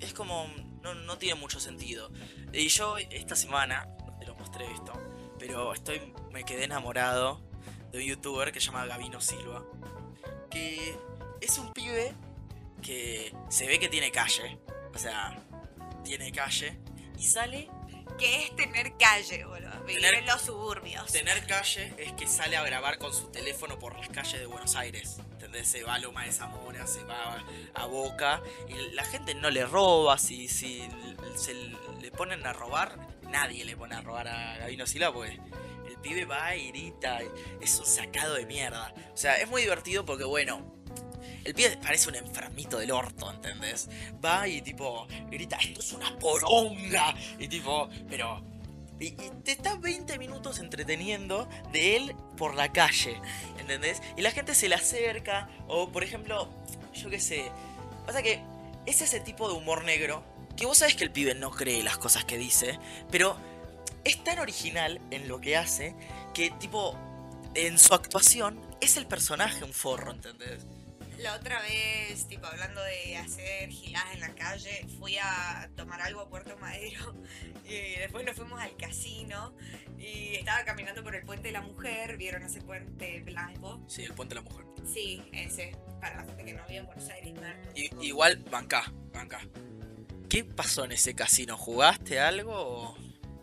es 0.00 0.12
como. 0.14 0.46
No, 0.82 0.94
no 0.94 1.18
tiene 1.18 1.38
mucho 1.38 1.60
sentido. 1.60 2.10
Y 2.52 2.68
yo 2.68 2.96
esta 2.98 3.36
semana, 3.36 3.86
te 4.18 4.26
lo 4.26 4.34
mostré 4.34 4.70
esto, 4.72 4.92
pero 5.38 5.74
estoy, 5.74 6.00
me 6.32 6.44
quedé 6.44 6.64
enamorado 6.64 7.42
de 7.92 7.98
un 7.98 8.04
youtuber 8.04 8.50
que 8.50 8.60
se 8.60 8.66
llama 8.66 8.86
Gavino 8.86 9.20
Silva. 9.20 9.62
Que 10.50 10.96
es 11.40 11.58
un 11.58 11.72
pibe 11.72 12.14
que 12.82 13.34
se 13.50 13.66
ve 13.66 13.78
que 13.78 13.88
tiene 13.88 14.10
calle. 14.10 14.58
O 14.94 14.98
sea, 14.98 15.38
tiene 16.02 16.32
calle. 16.32 16.80
Y 17.18 17.22
sale. 17.24 17.68
¿Qué 18.18 18.44
es 18.44 18.56
tener 18.56 18.96
calle, 18.98 19.44
boludo? 19.44 19.70
Vivir 19.86 20.02
Tener- 20.02 20.14
en 20.20 20.26
los 20.26 20.42
suburbios. 20.42 21.10
Tener 21.10 21.46
calle 21.46 21.94
es 21.98 22.12
que 22.12 22.26
sale 22.26 22.56
a 22.56 22.62
grabar 22.62 22.98
con 22.98 23.12
su 23.14 23.28
teléfono 23.30 23.78
por 23.78 23.96
las 23.98 24.08
calles 24.08 24.38
de 24.40 24.46
Buenos 24.46 24.76
Aires. 24.76 25.16
¿Entendés? 25.32 25.68
Se 25.68 25.82
va 25.82 25.94
a 25.94 25.98
Loma 25.98 26.24
de 26.24 26.32
Zamora, 26.32 26.86
se 26.86 27.02
va 27.04 27.42
a 27.74 27.86
Boca. 27.86 28.42
Y 28.68 28.94
la 28.94 29.04
gente 29.04 29.34
no 29.34 29.50
le 29.50 29.64
roba. 29.64 30.18
Si, 30.18 30.48
si 30.48 30.86
se 31.34 31.54
le 31.54 32.10
ponen 32.12 32.46
a 32.46 32.52
robar, 32.52 32.96
nadie 33.22 33.64
le 33.64 33.76
pone 33.76 33.94
a 33.94 34.00
robar 34.02 34.28
a 34.28 34.58
Gavino 34.58 34.86
Silva 34.86 35.12
porque 35.12 35.38
el 35.88 35.96
pibe 36.02 36.24
va 36.26 36.54
y 36.54 36.68
grita. 36.68 37.20
Es 37.60 37.78
un 37.78 37.86
sacado 37.86 38.34
de 38.34 38.44
mierda. 38.46 38.92
O 39.14 39.16
sea, 39.16 39.36
es 39.40 39.48
muy 39.48 39.62
divertido 39.62 40.04
porque, 40.04 40.24
bueno. 40.24 40.79
El 41.44 41.54
pibe 41.54 41.78
parece 41.82 42.08
un 42.08 42.16
enfermito 42.16 42.78
del 42.78 42.90
orto, 42.90 43.30
¿entendés? 43.30 43.88
Va 44.24 44.46
y 44.46 44.60
tipo 44.62 45.06
grita, 45.30 45.56
esto 45.56 45.80
es 45.80 45.92
una 45.92 46.18
poronga. 46.18 47.14
Y 47.38 47.48
tipo, 47.48 47.88
pero 48.08 48.42
y, 49.00 49.12
te 49.12 49.52
está 49.52 49.76
20 49.76 50.18
minutos 50.18 50.58
entreteniendo 50.58 51.48
de 51.72 51.96
él 51.96 52.14
por 52.36 52.54
la 52.54 52.70
calle, 52.70 53.18
¿entendés? 53.58 54.02
Y 54.16 54.20
la 54.20 54.30
gente 54.30 54.54
se 54.54 54.68
le 54.68 54.74
acerca, 54.74 55.48
o 55.68 55.90
por 55.90 56.04
ejemplo, 56.04 56.48
yo 56.94 57.08
qué 57.08 57.18
sé. 57.18 57.50
Pasa 58.06 58.22
que 58.22 58.42
es 58.86 59.00
ese 59.00 59.20
tipo 59.20 59.48
de 59.48 59.54
humor 59.54 59.84
negro 59.84 60.22
que 60.56 60.66
vos 60.66 60.78
sabés 60.78 60.94
que 60.94 61.04
el 61.04 61.10
pibe 61.10 61.34
no 61.34 61.50
cree 61.50 61.82
las 61.82 61.96
cosas 61.96 62.24
que 62.24 62.36
dice, 62.36 62.78
pero 63.10 63.36
es 64.04 64.22
tan 64.22 64.38
original 64.38 65.00
en 65.10 65.28
lo 65.28 65.40
que 65.40 65.56
hace 65.56 65.94
que, 66.34 66.50
tipo, 66.50 66.96
en 67.54 67.78
su 67.78 67.94
actuación 67.94 68.60
es 68.80 68.96
el 68.96 69.06
personaje 69.06 69.64
un 69.64 69.72
forro, 69.72 70.12
¿entendés? 70.12 70.66
La 71.22 71.34
otra 71.34 71.60
vez, 71.60 72.26
tipo, 72.28 72.46
hablando 72.46 72.82
de 72.82 73.16
hacer 73.18 73.68
giladas 73.68 74.14
en 74.14 74.20
la 74.20 74.34
calle, 74.34 74.86
fui 74.98 75.18
a 75.18 75.68
tomar 75.76 76.00
algo 76.00 76.20
a 76.22 76.28
Puerto 76.30 76.56
Madero 76.58 77.14
y 77.68 77.98
después 77.98 78.24
nos 78.24 78.36
fuimos 78.36 78.58
al 78.60 78.74
casino 78.76 79.54
y 79.98 80.36
estaba 80.36 80.64
caminando 80.64 81.02
por 81.02 81.14
el 81.14 81.24
Puente 81.24 81.48
de 81.48 81.52
la 81.52 81.60
Mujer, 81.60 82.16
¿vieron 82.16 82.42
ese 82.42 82.62
puente 82.62 83.20
blanco? 83.20 83.82
Sí, 83.86 84.04
el 84.04 84.14
puente 84.14 84.34
de 84.34 84.40
la 84.42 84.48
mujer. 84.48 84.64
Sí, 84.90 85.22
ese, 85.32 85.76
para 86.00 86.16
la 86.16 86.24
gente 86.24 86.44
que 86.44 86.52
no 86.54 86.62
vive 86.66 86.78
en 86.78 86.86
Buenos 86.86 87.08
Aires. 87.10 87.34
I- 87.74 87.90
igual, 88.00 88.38
banca, 88.50 88.90
banca. 89.12 89.40
¿Qué 90.30 90.44
pasó 90.44 90.84
en 90.84 90.92
ese 90.92 91.14
casino? 91.14 91.58
¿Jugaste 91.58 92.18
algo 92.18 92.52
o...? 92.54 92.96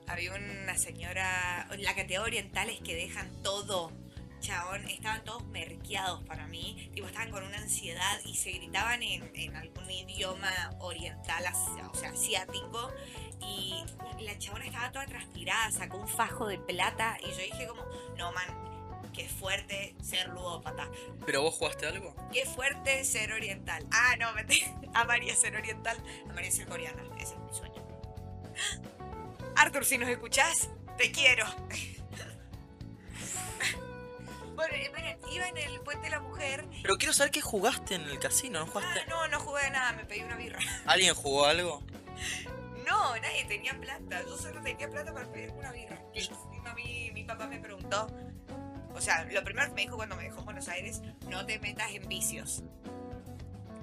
Había 0.08 0.34
una 0.34 0.78
señora, 0.78 1.68
la 1.78 1.94
cantidad 1.94 2.22
de 2.22 2.26
orientales 2.26 2.80
que 2.80 2.96
dejan 2.96 3.30
todo. 3.44 3.92
Chabón, 4.40 4.88
estaban 4.90 5.24
todos 5.24 5.46
merqueados 5.48 6.24
para 6.24 6.48
mí. 6.48 6.90
Tipo, 6.94 7.08
estaban 7.08 7.32
con 7.32 7.44
una 7.44 7.58
ansiedad 7.58 8.20
y 8.26 8.36
se 8.36 8.52
gritaban 8.52 9.04
en, 9.04 9.32
en 9.36 9.56
algún 9.56 9.90
idioma 9.90 10.52
oriental, 10.80 11.44
o 11.92 11.96
sea, 11.96 12.10
asiático. 12.10 12.92
Y 13.42 13.84
la 14.22 14.38
chabona 14.38 14.66
estaba 14.66 14.92
toda 14.92 15.06
transpirada, 15.06 15.72
sacó 15.72 15.98
un 15.98 16.08
fajo 16.08 16.48
de 16.48 16.58
plata. 16.58 17.18
Y 17.22 17.32
yo 17.32 17.38
dije 17.38 17.68
como, 17.68 17.84
no, 18.18 18.32
man, 18.32 18.68
qué 19.14 19.28
fuerte 19.28 19.96
ser 20.02 20.30
ludópata. 20.30 20.90
¿Pero 21.26 21.42
vos 21.42 21.56
jugaste 21.56 21.88
algo? 21.88 22.16
Qué 22.32 22.46
fuerte 22.46 23.04
ser 23.04 23.34
oriental. 23.34 23.86
Ah, 23.92 24.16
no, 24.20 24.32
me 24.34 24.46
amaría 24.94 25.36
ser 25.36 25.56
oriental. 25.56 25.98
Amaría 26.30 26.52
ser 26.52 26.68
coreana. 26.68 27.04
Ese 27.20 27.34
es 27.34 27.40
mi 27.40 27.54
sueño. 27.54 27.84
Arthur, 29.56 29.86
si 29.86 29.98
nos 29.98 30.10
escuchás, 30.10 30.70
te 30.98 31.12
quiero. 31.12 31.46
bueno, 34.58 34.74
eh, 34.76 35.18
iba 35.32 35.48
en 35.48 35.58
el 35.58 35.80
puente 35.82 36.04
de 36.06 36.10
la 36.12 36.20
mujer. 36.20 36.66
Pero 36.82 36.98
quiero 36.98 37.14
saber 37.14 37.32
qué 37.32 37.40
jugaste 37.42 37.96
en 37.96 38.02
el 38.02 38.20
casino, 38.20 38.60
¿no 38.60 38.66
Ah, 38.66 38.70
jugaste? 38.74 39.06
no, 39.08 39.28
no 39.30 39.40
jugué 39.40 39.70
nada, 39.70 39.94
me 39.94 40.04
pedí 40.06 40.24
una 40.24 40.36
birra. 40.36 40.60
¿Alguien 40.86 41.16
jugó 41.16 41.46
algo? 41.46 41.82
No, 42.86 43.16
nadie 43.18 43.46
tenía 43.46 43.74
plata. 43.80 44.22
Yo 44.24 44.38
solo 44.38 44.62
tenía 44.62 44.90
plata 44.90 45.14
para 45.14 45.26
pedir 45.32 45.52
una 45.52 45.72
birra. 45.72 45.98
Mi, 46.76 47.12
mi 47.12 47.24
papá 47.24 47.48
me 47.48 47.60
preguntó. 47.60 48.08
O 48.94 49.00
sea, 49.02 49.24
lo 49.26 49.44
primero 49.44 49.68
que 49.68 49.74
me 49.76 49.82
dijo 49.84 49.96
cuando 49.96 50.16
me 50.16 50.24
dejó 50.24 50.40
en 50.40 50.46
Buenos 50.46 50.68
Aires, 50.68 51.02
no 51.30 51.46
te 51.46 51.60
metas 51.60 51.92
en 51.92 52.08
vicios. 52.10 52.64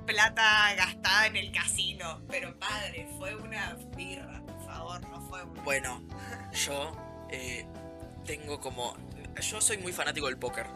Plata 0.07 0.75
gastada 0.75 1.27
en 1.29 1.37
el 1.37 1.53
casino. 1.53 2.21
Pero 2.29 2.59
padre, 2.59 3.09
fue 3.17 3.35
una 3.37 3.75
birra, 3.97 4.43
por 4.45 4.65
favor, 4.67 5.01
no 5.09 5.21
fue 5.29 5.43
un... 5.45 5.55
Bueno, 5.65 6.03
yo 6.53 6.93
eh, 7.31 7.67
tengo 8.27 8.61
como... 8.61 8.97
Yo 9.41 9.61
soy 9.61 9.79
muy 9.79 9.93
fanático 9.93 10.27
del 10.27 10.39
póker. 10.39 10.67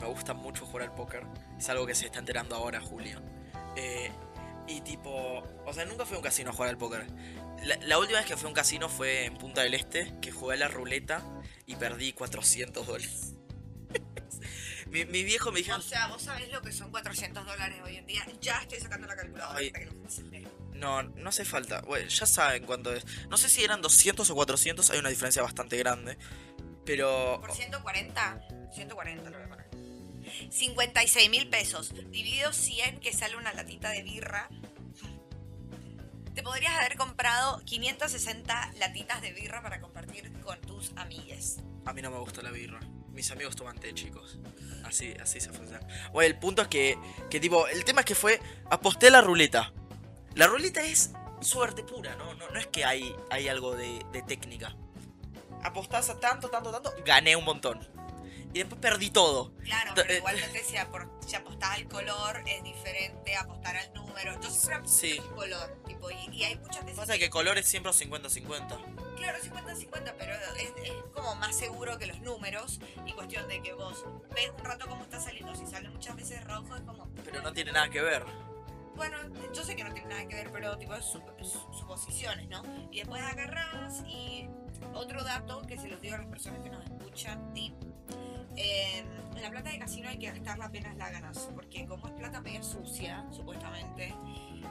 Me 0.00 0.06
gusta 0.06 0.34
mucho 0.34 0.66
jugar 0.66 0.88
al 0.88 0.94
póker. 0.94 1.24
Es 1.58 1.68
algo 1.68 1.86
que 1.86 1.94
se 1.94 2.06
está 2.06 2.18
enterando 2.18 2.54
ahora 2.54 2.80
Julio. 2.80 3.20
Eh, 3.76 4.10
y 4.66 4.80
tipo... 4.82 5.42
O 5.64 5.72
sea, 5.72 5.84
nunca 5.84 6.04
fui 6.04 6.14
a 6.14 6.18
un 6.18 6.24
casino 6.24 6.50
a 6.50 6.52
jugar 6.52 6.70
al 6.70 6.78
póker. 6.78 7.06
La, 7.64 7.76
la 7.82 7.98
última 7.98 8.18
vez 8.18 8.26
que 8.26 8.36
fui 8.36 8.46
a 8.46 8.48
un 8.48 8.54
casino 8.54 8.88
fue 8.88 9.24
en 9.26 9.36
Punta 9.36 9.62
del 9.62 9.74
Este, 9.74 10.12
que 10.20 10.30
jugué 10.30 10.54
a 10.54 10.58
la 10.58 10.68
ruleta 10.68 11.22
y 11.66 11.76
perdí 11.76 12.12
400 12.12 12.86
dólares. 12.86 13.34
mi, 14.86 15.04
mi 15.06 15.24
viejo 15.24 15.50
me 15.50 15.60
dijo... 15.60 15.76
O 15.76 15.80
sea, 15.80 16.08
vos 16.08 16.22
sabés 16.22 16.50
lo 16.52 16.60
que 16.60 16.72
son 16.72 16.90
400 16.90 17.44
dólares 17.46 17.78
hoy 17.84 17.96
en 17.96 18.06
día. 18.06 18.26
Ya 18.40 18.58
estoy 18.60 18.80
sacando 18.80 19.06
la 19.06 19.16
calculadora. 19.16 19.58
Ay. 19.58 19.70
para 19.70 19.84
que 19.84 19.90
no 19.90 20.50
No, 20.74 21.02
no 21.02 21.28
hace 21.28 21.44
falta. 21.44 21.80
Bueno, 21.82 22.08
ya 22.08 22.26
saben 22.26 22.66
cuánto 22.66 22.94
es. 22.94 23.04
No 23.28 23.36
sé 23.36 23.48
si 23.48 23.64
eran 23.64 23.80
200 23.80 24.28
o 24.28 24.34
400, 24.34 24.90
hay 24.90 24.98
una 24.98 25.08
diferencia 25.08 25.42
bastante 25.42 25.78
grande. 25.78 26.18
Pero... 26.84 27.38
Por 27.40 27.52
140, 27.52 28.48
140 28.72 29.30
lo 29.30 29.36
voy 29.36 29.46
a 29.46 29.48
poner. 29.48 29.64
56 30.50 31.30
mil 31.30 31.48
pesos. 31.48 31.94
Dividido 31.94 32.52
100, 32.52 33.00
que 33.00 33.12
sale 33.12 33.36
una 33.36 33.52
latita 33.52 33.90
de 33.90 34.02
birra. 34.02 34.48
Te 36.34 36.42
podrías 36.42 36.74
haber 36.74 36.96
comprado 36.96 37.62
560 37.64 38.72
latitas 38.78 39.22
de 39.22 39.32
birra 39.32 39.62
para 39.62 39.80
compartir 39.80 40.32
con 40.40 40.60
tus 40.62 40.92
amigues. 40.96 41.58
A 41.84 41.92
mí 41.92 42.02
no 42.02 42.10
me 42.10 42.18
gusta 42.18 42.42
la 42.42 42.50
birra. 42.50 42.80
Mis 43.12 43.30
amigos 43.30 43.54
toman 43.54 43.78
té, 43.78 43.94
chicos. 43.94 44.38
Así, 44.84 45.14
así 45.22 45.40
se 45.40 45.50
funciona. 45.52 45.86
Bueno, 46.12 46.26
el 46.26 46.38
punto 46.38 46.62
es 46.62 46.68
que, 46.68 46.98
que 47.30 47.38
tipo, 47.38 47.68
el 47.68 47.84
tema 47.84 48.00
es 48.00 48.06
que 48.06 48.16
fue, 48.16 48.40
aposté 48.68 49.06
a 49.06 49.10
la 49.12 49.20
ruleta. 49.20 49.72
La 50.34 50.48
ruleta 50.48 50.82
es 50.82 51.12
suerte 51.40 51.84
pura, 51.84 52.16
¿no? 52.16 52.34
No, 52.34 52.50
no 52.50 52.58
es 52.58 52.66
que 52.66 52.84
hay, 52.84 53.14
hay 53.30 53.46
algo 53.46 53.76
de, 53.76 54.04
de 54.12 54.22
técnica. 54.22 54.74
Apostás 55.64 56.08
a 56.10 56.20
tanto, 56.20 56.48
tanto, 56.50 56.70
tanto, 56.70 56.94
gané 57.04 57.34
un 57.36 57.44
montón. 57.44 57.80
Y 58.52 58.58
después 58.60 58.80
perdí 58.80 59.10
todo. 59.10 59.52
Claro, 59.64 59.92
pero 59.96 60.10
eh, 60.12 60.18
igual 60.18 60.40
no 60.40 60.46
te 60.46 60.58
decía, 60.58 60.88
por, 60.88 61.10
si 61.26 61.34
apostás 61.34 61.70
al 61.70 61.88
color 61.88 62.44
es 62.46 62.62
diferente 62.62 63.34
apostar 63.34 63.76
al 63.76 63.92
número. 63.94 64.40
Yo 64.40 64.48
siempre 64.48 64.74
aposté 64.76 65.10
Sí. 65.14 65.18
al 65.18 65.34
color, 65.34 65.82
tipo, 65.86 66.08
y, 66.12 66.14
y 66.30 66.44
hay 66.44 66.56
muchas 66.58 66.82
veces 66.84 67.00
Pasa 67.00 67.18
que 67.18 67.30
colores 67.30 67.66
siempre 67.66 67.90
50-50. 67.90 69.16
Claro, 69.16 69.38
50-50, 69.42 70.14
pero 70.18 70.34
es, 70.56 70.72
es 70.84 70.92
como 71.12 71.34
más 71.34 71.56
seguro 71.56 71.98
que 71.98 72.06
los 72.06 72.20
números. 72.20 72.78
Y 73.06 73.12
cuestión 73.14 73.48
de 73.48 73.60
que 73.60 73.72
vos 73.72 74.04
ves 74.36 74.50
un 74.56 74.64
rato 74.64 74.86
cómo 74.88 75.02
está 75.02 75.18
saliendo. 75.18 75.52
Si 75.56 75.66
sale 75.66 75.88
muchas 75.88 76.14
veces 76.14 76.44
rojo, 76.44 76.76
es 76.76 76.82
como. 76.82 77.08
Pero 77.24 77.42
no 77.42 77.52
tiene 77.52 77.72
nada 77.72 77.88
que 77.90 78.02
ver. 78.02 78.24
bueno, 78.94 79.16
yo 79.52 79.64
sé 79.64 79.74
que 79.74 79.82
no 79.82 79.92
tiene 79.92 80.10
nada 80.10 80.28
que 80.28 80.36
ver, 80.36 80.52
pero 80.52 80.78
tipo 80.78 80.94
es 80.94 81.04
sup- 81.06 81.42
su- 81.42 81.72
suposiciones, 81.76 82.48
¿no? 82.48 82.62
Y 82.92 82.98
después 83.00 83.20
agarras 83.22 84.02
y 84.06 84.48
otro 84.94 85.22
dato 85.24 85.62
que 85.62 85.78
se 85.78 85.88
los 85.88 86.00
digo 86.00 86.14
a 86.14 86.18
las 86.18 86.26
personas 86.26 86.60
que 86.60 86.70
nos 86.70 86.84
escuchan, 86.84 87.52
tip. 87.54 87.74
eh, 88.56 89.04
la 89.40 89.50
plata 89.50 89.70
de 89.70 89.78
casino 89.78 90.08
hay 90.08 90.18
que 90.18 90.30
gastarla 90.30 90.66
apenas 90.66 90.96
la 90.96 91.10
ganas, 91.10 91.50
porque 91.54 91.86
como 91.86 92.06
es 92.06 92.12
plata 92.14 92.40
media 92.40 92.62
sucia, 92.62 93.26
supuestamente, 93.30 94.14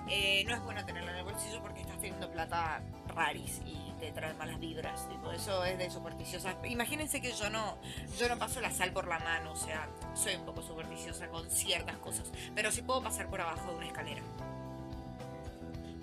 eh, 0.10 0.44
no 0.48 0.56
es 0.56 0.63
bueno 0.63 0.86
tenerla 0.86 1.12
en 1.12 1.18
el 1.18 1.24
bolsillo 1.24 1.62
porque 1.62 1.82
estás 1.82 2.00
teniendo 2.00 2.32
plata 2.32 2.82
raris 3.08 3.62
y 3.66 3.94
te 4.00 4.12
trae 4.12 4.34
malas 4.34 4.60
vibras. 4.60 5.08
Tipo, 5.10 5.32
eso 5.32 5.63
es 5.66 5.78
de 5.78 5.89
supersticiosa. 5.89 6.56
Imagínense 6.66 7.22
que 7.22 7.32
yo 7.34 7.50
no, 7.50 7.78
yo 8.18 8.28
no 8.30 8.39
paso 8.39 8.62
la 8.62 8.72
sal 8.72 8.92
por 8.92 9.08
la 9.08 9.20
mano, 9.20 9.52
o 9.52 9.56
sea, 9.56 9.89
soy 10.16 10.36
un 10.36 10.46
poco 10.46 10.62
supersticiosa 10.62 11.28
con 11.28 11.50
ciertas 11.50 11.98
cosas, 11.98 12.32
pero 12.56 12.72
sí 12.72 12.82
puedo 12.82 13.04
pasar 13.04 13.30
por 13.30 13.42
abajo 13.42 13.72
de 13.72 13.78
una 13.78 13.88
escalera. 13.88 14.22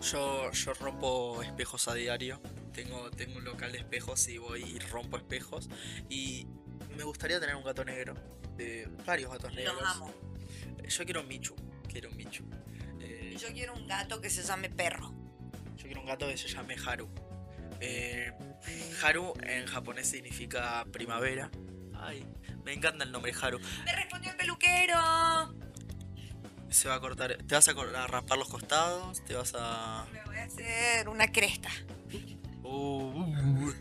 Yo, 0.01 0.51
yo 0.53 0.75
rompo 0.75 1.43
espejos 1.43 1.89
a 1.89 1.95
diario. 1.95 2.41
Tengo, 2.73 3.11
tengo 3.11 3.39
un 3.39 3.45
local 3.45 3.73
de 3.73 3.79
espejos 3.79 4.27
y 4.29 4.39
voy 4.39 4.63
y 4.63 4.79
rompo 4.79 5.17
espejos. 5.17 5.69
Y 6.09 6.47
me 6.97 7.05
gustaría 7.05 7.41
tener 7.41 7.55
un 7.57 7.65
gato 7.65 7.85
negro. 7.85 8.15
eh, 8.59 8.89
varios 9.07 9.31
gatos 9.33 9.53
negros. 9.55 9.77
Los 9.81 9.89
amo. 9.91 10.15
Yo 10.89 11.05
quiero 11.05 11.21
un 11.23 11.29
Michu. 11.29 11.55
Quiero 11.89 12.11
un 12.11 12.17
Michu. 12.17 12.45
Eh, 13.01 13.37
yo 13.39 13.49
quiero 13.53 13.75
un 13.75 13.87
gato 13.87 14.21
que 14.21 14.31
se 14.31 14.43
llame 14.43 14.69
perro. 14.71 15.13
yo 15.77 15.85
quiero 15.87 16.01
un 16.01 16.07
gato 16.07 16.27
que 16.29 16.37
se 16.37 16.49
llame 16.49 16.77
Haru. 16.87 17.09
Eh, 17.81 18.31
Haru 19.03 19.33
en 19.43 19.67
japonés 19.67 20.09
significa 20.09 20.85
primavera. 20.93 21.51
Ay, 21.95 22.27
me 22.65 22.73
encanta 22.73 23.05
el 23.05 23.13
nombre 23.13 23.33
Haru. 23.41 23.59
¡Me 23.85 23.97
respondió 23.97 24.31
el 24.31 24.37
peluquero! 24.37 25.55
Se 26.69 26.89
va 26.89 26.95
a 26.97 27.01
cortar. 27.01 27.37
¿Te 27.47 27.55
vas 27.55 27.67
a, 27.69 27.73
a 27.73 28.07
raspar 28.07 28.39
los 28.39 28.49
costados? 28.49 29.25
¿Te 29.25 29.35
vas 29.35 29.55
a.? 29.57 30.07
Me 30.13 30.23
voy 30.25 30.37
a 30.37 30.45
hacer 30.45 31.09
una 31.09 31.31
cresta. 31.33 31.69
Uh, 32.63 33.73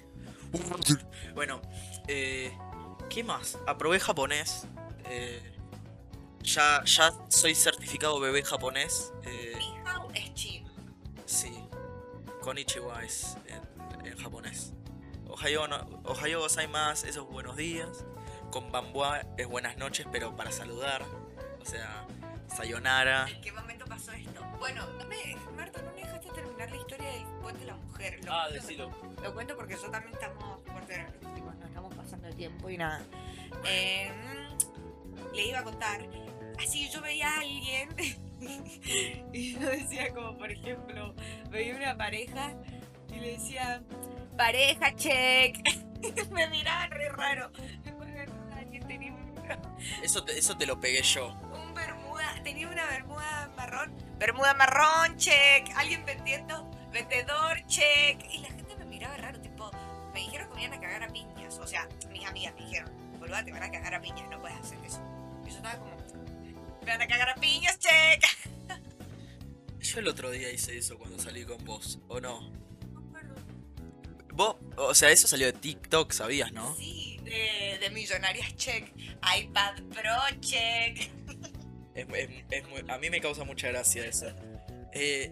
Bueno, 1.33 1.61
eh, 2.07 2.57
¿qué 3.09 3.23
más? 3.23 3.57
Aprobé 3.67 3.99
japonés. 3.99 4.67
eh, 5.05 5.41
ya, 6.41 6.83
ya 6.85 7.13
soy 7.29 7.53
certificado 7.55 8.19
bebé 8.19 8.43
japonés. 8.43 9.13
eh, 9.23 9.57
es 10.15 10.33
chip. 10.33 10.65
sí. 11.25 11.53
Konnichiwa 12.41 13.03
es 13.03 13.37
en, 13.47 14.07
en 14.07 14.17
japonés. 14.17 14.73
Ohayo, 15.27 15.67
no, 15.67 15.77
ohayo 16.05 16.39
gozaimasu, 16.39 17.05
eso 17.07 17.21
es 17.23 17.27
buenos 17.29 17.55
días. 17.57 18.05
Konbanwa 18.49 19.21
es 19.37 19.47
buenas 19.47 19.77
noches, 19.77 20.07
pero 20.11 20.35
para 20.35 20.51
saludar. 20.51 21.03
O 21.61 21.65
sea, 21.65 22.07
sayonara. 22.55 23.27
¿En 23.29 23.41
qué 23.41 23.51
momento 23.51 23.85
pasó 23.85 24.11
esto? 24.13 24.41
Bueno, 24.57 24.87
no 24.97 25.05
me, 25.05 25.35
Marta, 25.55 25.81
no 25.81 25.91
la 26.67 26.75
historia 26.75 27.07
del 27.11 27.59
de 27.59 27.65
la 27.65 27.75
mujer. 27.75 28.19
Lo 28.25 28.31
Ah, 28.33 28.45
cuento- 28.49 28.67
decilo. 28.67 28.91
Lo 29.23 29.33
cuento 29.33 29.55
porque 29.55 29.73
yo 29.75 29.89
también 29.89 30.13
estamos 30.13 30.59
fuerte, 30.65 31.05
tipo, 31.35 31.51
no 31.51 31.65
estamos 31.65 31.95
pasando 31.95 32.27
el 32.27 32.35
tiempo 32.35 32.69
y 32.69 32.77
nada. 32.77 33.01
Eh, 33.65 34.11
le 35.33 35.47
iba 35.47 35.59
a 35.59 35.63
contar. 35.63 36.01
Así 36.59 36.89
yo 36.89 37.01
veía 37.01 37.27
a 37.29 37.39
alguien 37.39 37.89
y 39.33 39.53
yo 39.53 39.59
decía 39.69 40.13
como, 40.13 40.37
por 40.37 40.51
ejemplo, 40.51 41.15
veía 41.49 41.75
una 41.75 41.97
pareja 41.97 42.53
y 43.09 43.15
le 43.19 43.31
decía, 43.31 43.81
pareja, 44.37 44.95
check. 44.95 45.57
me 46.31 46.47
miraban 46.49 46.91
re 46.91 47.09
raro. 47.09 47.51
Después 47.83 48.07
de 48.09 48.15
verdad, 48.15 48.51
alguien 48.57 48.87
tenía 48.87 49.11
un, 49.13 49.33
Eso 50.03 50.23
te, 50.23 50.37
eso 50.37 50.55
te 50.57 50.65
lo 50.65 50.79
pegué 50.79 51.01
yo. 51.01 51.33
un 51.53 51.73
bermuda, 51.73 52.35
tenía 52.43 52.67
una 52.69 52.85
bermuda 52.85 53.51
marrón. 53.57 53.93
Bermuda 54.19 54.53
marrón, 54.53 55.15
check. 55.15 55.69
Alguien 55.77 56.05
vendiendo, 56.05 56.69
vendedor, 56.91 57.65
check. 57.67 58.21
Y 58.29 58.39
la 58.39 58.49
gente 58.49 58.75
me 58.75 58.85
miraba 58.85 59.15
raro, 59.15 59.39
tipo, 59.39 59.71
me 60.13 60.19
dijeron 60.19 60.49
que 60.49 60.55
me 60.55 60.63
iban 60.65 60.77
a 60.77 60.81
cagar 60.81 61.03
a 61.03 61.07
piñas. 61.07 61.57
O 61.57 61.65
sea, 61.65 61.87
mis 62.11 62.25
amigas 62.25 62.53
me 62.55 62.65
dijeron, 62.65 62.91
boluda, 63.17 63.45
te 63.45 63.51
van 63.53 63.63
a 63.63 63.71
cagar 63.71 63.95
a 63.95 64.01
piñas, 64.01 64.29
no 64.29 64.41
puedes 64.41 64.57
hacer 64.57 64.77
eso. 64.85 65.01
Y 65.45 65.51
yo 65.51 65.55
estaba 65.55 65.77
como, 65.79 65.95
me 66.81 66.85
van 66.85 67.01
a 67.01 67.07
cagar 67.07 67.29
a 67.29 67.35
piñas, 67.35 67.79
check. 67.79 68.23
Yo 69.79 69.99
el 69.99 70.09
otro 70.09 70.29
día 70.29 70.51
hice 70.51 70.77
eso 70.77 70.97
cuando 70.97 71.17
salí 71.17 71.45
con 71.45 71.63
vos, 71.63 71.99
¿o 72.09 72.19
no? 72.19 72.41
No 72.91 73.01
me 73.01 73.07
acuerdo. 73.07 73.35
Vos, 74.33 74.57
o 74.75 74.93
sea, 74.93 75.09
eso 75.09 75.25
salió 75.25 75.47
de 75.47 75.53
TikTok, 75.53 76.11
¿sabías, 76.11 76.51
no? 76.51 76.75
Sí, 76.75 77.17
de, 77.23 77.77
de 77.79 77.89
millonarias, 77.89 78.53
check. 78.57 78.93
iPad 79.37 79.81
Pro, 79.83 80.39
check. 80.41 81.09
Es, 81.99 82.07
es- 82.29 82.29
es 82.51 82.67
muy- 82.69 82.83
a 82.89 82.97
mí 82.97 83.09
me 83.09 83.19
causa 83.21 83.43
mucha 83.43 83.67
gracia 83.69 84.05
eso. 84.05 84.27
Eh, 84.93 85.31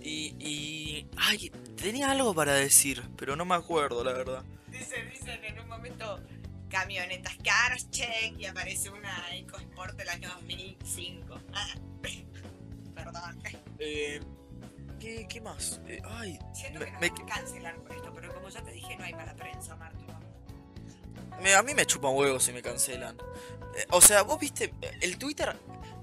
y, 0.00 0.34
y... 0.38 1.06
Ay, 1.16 1.50
tenía 1.76 2.10
algo 2.10 2.34
para 2.34 2.54
decir, 2.54 3.02
pero 3.16 3.36
no 3.36 3.44
me 3.44 3.54
acuerdo, 3.54 4.02
la 4.04 4.12
verdad. 4.12 4.44
Dicen, 4.68 5.10
dicen 5.10 5.44
en 5.44 5.58
un 5.60 5.68
momento 5.68 6.20
camionetas 6.68 7.36
caras, 7.42 7.90
check, 7.90 8.38
y 8.38 8.46
aparece 8.46 8.90
una 8.90 9.34
EcoSport 9.34 9.96
del 9.96 10.08
año 10.10 10.28
2005. 10.40 11.40
Ah, 11.54 11.74
perdón. 12.94 13.42
Eh, 13.78 14.20
¿qué, 15.00 15.26
qué 15.28 15.40
más? 15.40 15.80
Eh, 15.88 16.00
ay, 16.04 16.38
Siento 16.54 16.80
Me- 16.80 16.86
que 16.86 16.92
nos 16.92 17.00
me- 17.00 17.08
van 17.10 17.22
a 17.22 17.26
cancelar 17.34 17.76
por 17.76 17.96
esto, 17.96 18.12
pero 18.14 18.34
como 18.34 18.48
ya 18.48 18.62
te 18.62 18.72
dije, 18.72 18.96
no 18.96 19.04
hay 19.04 19.12
mala 19.14 19.34
prensa, 19.34 19.76
Marto. 19.76 20.04
me- 21.42 21.54
a 21.54 21.62
mí 21.62 21.74
me 21.74 21.86
chupan 21.86 22.14
huevos 22.14 22.42
si 22.44 22.52
me 22.52 22.62
cancelan. 22.62 23.16
Eh, 23.76 23.84
o 23.90 24.00
sea, 24.00 24.22
vos 24.22 24.38
viste, 24.38 24.72
el 25.00 25.18
Twitter... 25.18 25.56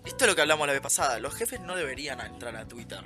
Esto 0.06 0.26
es 0.26 0.30
lo 0.30 0.36
que 0.36 0.42
hablamos 0.42 0.68
la 0.68 0.74
vez 0.74 0.82
pasada. 0.82 1.20
Los 1.20 1.36
jefes 1.36 1.60
no 1.62 1.76
deberían 1.76 2.20
entrar 2.22 2.56
a 2.56 2.68
Twitter. 2.68 3.02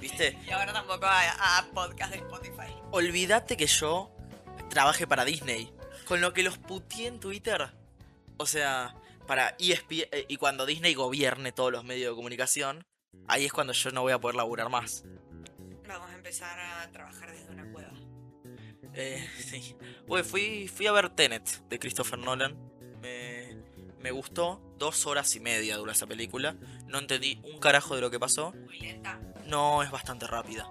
¿Viste? 0.00 0.38
Y 0.46 0.50
ahora 0.50 0.72
tampoco 0.72 1.06
a, 1.06 1.58
a 1.58 1.66
podcast 1.72 2.12
de 2.12 2.18
Spotify. 2.18 2.72
Olvídate 2.90 3.56
que 3.56 3.66
yo 3.66 4.10
trabaje 4.70 5.06
para 5.06 5.24
Disney. 5.24 5.72
Con 6.06 6.20
lo 6.20 6.32
que 6.32 6.42
los 6.42 6.58
puteé 6.58 7.06
en 7.06 7.20
Twitter. 7.20 7.70
O 8.36 8.46
sea, 8.46 8.94
para 9.26 9.56
ESPN. 9.58 10.06
eh, 10.12 10.26
Y 10.28 10.36
cuando 10.36 10.66
Disney 10.66 10.94
gobierne 10.94 11.52
todos 11.52 11.72
los 11.72 11.84
medios 11.84 12.12
de 12.12 12.16
comunicación. 12.16 12.86
Ahí 13.26 13.46
es 13.46 13.52
cuando 13.52 13.72
yo 13.72 13.90
no 13.90 14.02
voy 14.02 14.12
a 14.12 14.18
poder 14.20 14.36
laburar 14.36 14.68
más. 14.68 15.04
Vamos 15.88 16.10
a 16.10 16.14
empezar 16.14 16.58
a 16.58 16.90
trabajar 16.92 17.30
desde 17.32 17.50
una 17.50 17.70
cueva. 17.72 17.92
Eh, 18.94 19.26
sí. 19.38 19.74
Güey, 20.06 20.22
fui, 20.22 20.68
fui 20.68 20.86
a 20.86 20.92
ver 20.92 21.10
Tenet 21.10 21.66
de 21.68 21.78
Christopher 21.78 22.18
Nolan. 22.18 22.56
Me, 23.00 23.33
me 24.04 24.10
gustó. 24.10 24.60
Dos 24.78 25.06
horas 25.06 25.34
y 25.34 25.40
media 25.40 25.78
dura 25.78 25.92
esa 25.92 26.06
película. 26.06 26.54
No 26.86 26.98
entendí 26.98 27.40
un 27.42 27.58
carajo 27.58 27.94
de 27.96 28.02
lo 28.02 28.10
que 28.10 28.20
pasó. 28.20 28.52
Muy 28.66 28.78
lenta. 28.78 29.18
No, 29.46 29.82
es 29.82 29.90
bastante 29.90 30.26
rápida. 30.26 30.68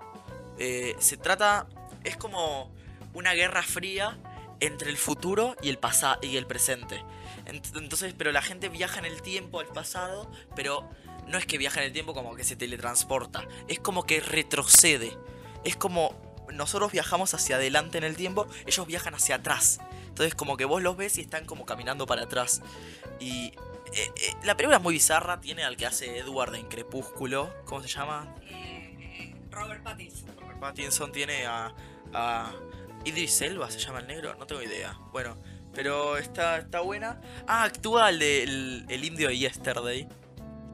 Eh, 0.60 0.96
se 1.00 1.17
trata. 1.17 1.67
Es 2.04 2.15
como 2.15 2.72
una 3.15 3.34
guerra 3.34 3.63
fría 3.63 4.19
entre 4.60 4.91
el 4.91 4.98
futuro 4.98 5.56
y 5.63 5.69
el 5.69 5.80
pasado 5.80 6.19
y 6.22 6.38
el 6.38 6.46
presente. 6.46 7.04
Ent- 7.48 7.76
Entonces, 7.78 8.13
pero 8.15 8.32
la 8.32 8.43
gente 8.43 8.69
viaja 8.69 9.00
en 9.00 9.06
el 9.06 9.22
tiempo 9.24 9.60
al 9.60 9.67
pasado, 9.67 10.30
pero 10.56 10.88
no 11.28 11.39
es 11.39 11.46
que 11.48 11.58
viaja 11.58 11.80
en 11.80 11.88
el 11.88 11.91
tiempo 11.93 12.13
como 12.13 12.36
que 12.36 12.43
se 12.43 12.56
teletransporta. 12.56 13.48
Es 13.67 13.80
como 13.80 14.04
que 14.06 14.19
retrocede. 14.19 15.17
Es 15.63 15.76
como 15.76 16.22
nosotros 16.54 16.91
viajamos 16.91 17.34
hacia 17.34 17.56
adelante 17.56 17.98
en 17.98 18.04
el 18.04 18.15
tiempo, 18.15 18.46
ellos 18.67 18.86
viajan 18.86 19.15
hacia 19.15 19.36
atrás. 19.38 19.80
Entonces, 20.13 20.36
como 20.36 20.58
que 20.58 20.65
vos 20.65 20.80
los 20.84 20.95
ves 20.95 21.17
y 21.17 21.21
están 21.21 21.43
como 21.45 21.65
caminando 21.65 22.06
para 22.06 22.21
atrás. 22.21 22.62
Y 23.19 23.47
eh, 23.47 24.12
eh, 24.15 24.34
la 24.43 24.56
película 24.56 24.78
es 24.78 24.84
muy 24.84 24.93
bizarra. 24.93 25.41
Tiene 25.41 25.63
al 25.63 25.76
que 25.76 25.88
hace 25.88 26.19
Edward 26.19 26.54
en 26.54 26.67
Crepúsculo. 26.67 27.52
¿Cómo 27.65 27.82
se 27.82 27.88
llama? 27.88 28.36
Eh, 28.43 29.34
Robert 29.49 29.82
Pattinson. 29.82 30.30
Robert 30.39 30.60
Pattinson 30.60 31.12
tiene 31.12 31.47
a, 31.47 31.73
a 32.13 32.54
Idris 33.06 33.41
Elba, 33.41 33.71
se 33.71 33.80
llama 33.80 34.02
el 34.02 34.08
negro, 34.08 34.36
no 34.36 34.45
tengo 34.45 34.62
idea. 34.62 34.95
Bueno, 35.12 35.36
pero 35.73 36.17
está, 36.17 36.60
está 36.60 36.82
buena. 36.82 37.19
Ah, 37.47 37.63
actúa 37.63 38.10
el, 38.12 38.19
de- 38.19 38.43
el, 38.43 38.86
el 38.89 39.04
indio 39.04 39.30
de 39.30 39.38
Yesterday. 39.39 40.08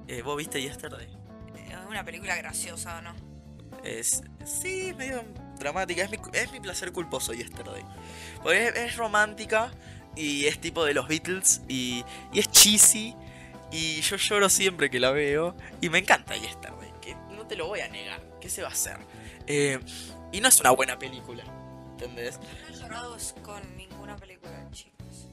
Eh, 0.10 0.21
¿Vos 0.21 0.36
viste 0.36 0.62
Yesterday? 0.62 1.08
Es 1.56 1.78
una 1.88 2.04
película 2.04 2.36
graciosa, 2.36 2.97
¿o 2.97 3.02
no? 3.04 3.15
Es, 3.86 4.21
sí, 4.43 4.93
medio 4.97 5.23
dramática. 5.60 6.04
Es 6.04 6.10
mi, 6.10 6.17
es 6.34 6.52
mi 6.52 6.60
placer 6.60 6.91
culposo 6.91 7.34
Yesterday. 7.34 7.84
Porque 8.41 8.67
es, 8.67 8.76
es 8.76 8.95
romántica 8.98 9.72
y 10.15 10.45
es 10.45 10.60
tipo 10.60 10.86
de 10.86 10.93
los 10.93 11.08
Beatles 11.08 11.62
y, 11.67 12.04
y 12.34 12.39
es 12.39 12.50
cheesy. 12.52 13.15
Y 13.72 14.02
yo 14.02 14.15
lloro 14.15 14.50
siempre 14.50 14.89
que 14.89 15.00
la 15.00 15.12
veo. 15.12 15.56
Y 15.82 15.89
me 15.89 16.00
encanta 16.00 16.36
Yesterday, 16.36 16.91
que 17.02 17.15
no 17.36 17.45
te 17.45 17.56
lo 17.56 17.67
voy 17.67 17.82
a 17.82 17.88
negar. 17.89 18.22
¿Qué 18.41 18.50
se 18.50 18.62
va 18.63 18.69
a 18.69 18.72
hacer? 18.72 18.98
Eh, 19.45 19.80
y 20.32 20.41
no 20.41 20.48
es 20.48 20.60
una 20.60 20.72
buena 20.72 20.98
película, 20.98 21.43
¿entendés? 21.91 22.39
No 22.39 22.76
he 22.76 22.80
llorado 22.80 23.17
con 23.43 23.78
ninguna 23.78 24.15
película, 24.15 24.67
chicos. 24.72 25.28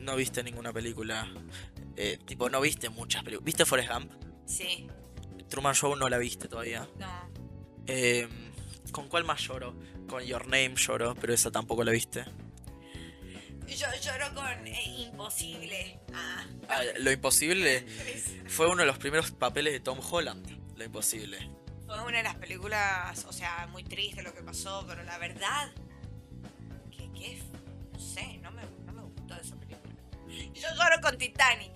No 0.00 0.16
viste 0.16 0.42
ninguna 0.42 0.72
película. 0.72 1.26
eh, 1.96 2.18
tipo, 2.26 2.50
no 2.50 2.60
viste 2.60 2.88
muchas 2.90 3.22
películas. 3.22 3.44
¿Viste 3.44 3.64
Forrest 3.64 3.90
Gump? 3.92 4.12
Sí, 4.46 4.88
Truman 5.48 5.74
Show 5.74 5.94
no 5.96 6.08
la 6.08 6.18
viste 6.18 6.48
todavía. 6.48 6.88
no. 6.98 7.32
Eh, 7.86 8.28
¿Con 8.92 9.08
cuál 9.08 9.24
más 9.24 9.40
lloro? 9.40 9.74
Con 10.08 10.22
Your 10.22 10.44
Name 10.44 10.74
lloro, 10.76 11.14
pero 11.14 11.32
esa 11.34 11.50
tampoco 11.50 11.82
la 11.82 11.90
viste. 11.92 12.24
Yo 13.66 13.86
lloro 14.02 14.34
con 14.34 14.66
eh, 14.66 15.08
Imposible. 15.10 15.98
Ah, 16.14 16.44
Ah, 16.68 16.80
Lo 17.00 17.10
imposible 17.10 17.84
fue 18.46 18.66
uno 18.68 18.78
de 18.82 18.86
los 18.86 18.98
primeros 18.98 19.30
papeles 19.32 19.72
de 19.72 19.80
Tom 19.80 19.98
Holland. 20.10 20.46
Lo 20.76 20.84
imposible. 20.84 21.38
Fue 21.86 22.00
una 22.02 22.18
de 22.18 22.22
las 22.22 22.36
películas, 22.36 23.24
o 23.26 23.32
sea, 23.32 23.66
muy 23.72 23.82
triste 23.84 24.22
lo 24.22 24.32
que 24.34 24.42
pasó, 24.42 24.84
pero 24.86 25.02
la 25.04 25.18
verdad, 25.18 25.70
que, 26.90 27.10
que 27.12 27.42
no 27.92 27.98
sé, 27.98 28.38
no 28.38 28.50
me, 28.52 28.62
no 28.86 28.92
me 28.92 29.02
gustó 29.02 29.34
esa 29.36 29.56
película. 29.56 29.92
Yo 30.54 30.68
lloro 30.76 31.00
con 31.02 31.18
Titanic. 31.18 31.72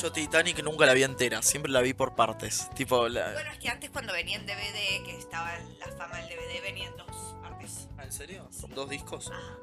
Yo 0.00 0.10
Titanic 0.12 0.62
nunca 0.62 0.86
la 0.86 0.94
vi 0.94 1.02
entera, 1.04 1.42
siempre 1.42 1.70
la 1.70 1.80
vi 1.80 1.94
por 1.94 2.14
partes. 2.14 2.68
Tipo, 2.74 3.08
la... 3.08 3.32
Bueno, 3.32 3.50
es 3.52 3.58
que 3.58 3.68
antes 3.68 3.90
cuando 3.90 4.12
venía 4.12 4.36
en 4.36 4.46
DVD, 4.46 5.04
que 5.04 5.16
estaba 5.18 5.52
la 5.78 5.86
fama 5.96 6.16
del 6.18 6.28
DVD, 6.28 6.62
venía 6.62 6.88
en 6.88 6.96
dos 6.96 7.36
partes. 7.40 7.88
Ah, 7.98 8.04
¿En 8.04 8.12
serio? 8.12 8.48
¿Son 8.50 8.70
dos 8.74 8.88
discos? 8.90 9.30
Ah, 9.32 9.56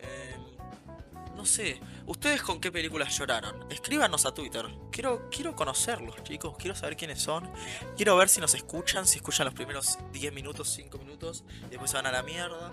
Eh, 0.00 0.36
no 1.34 1.44
sé, 1.44 1.80
¿ustedes 2.06 2.42
con 2.42 2.60
qué 2.60 2.70
películas 2.70 3.16
lloraron? 3.18 3.70
Escríbanos 3.70 4.24
a 4.24 4.32
Twitter. 4.32 4.66
Quiero, 4.92 5.28
quiero 5.30 5.54
conocerlos, 5.56 6.22
chicos. 6.22 6.54
Quiero 6.58 6.74
saber 6.76 6.96
quiénes 6.96 7.20
son. 7.20 7.50
Quiero 7.96 8.16
ver 8.16 8.28
si 8.28 8.40
nos 8.40 8.54
escuchan, 8.54 9.06
si 9.06 9.16
escuchan 9.16 9.44
los 9.46 9.54
primeros 9.54 9.98
10 10.12 10.32
minutos, 10.32 10.68
5 10.74 10.96
minutos. 10.98 11.44
Y 11.66 11.70
después 11.70 11.90
se 11.90 11.96
van 11.96 12.06
a 12.06 12.12
la 12.12 12.22
mierda. 12.22 12.70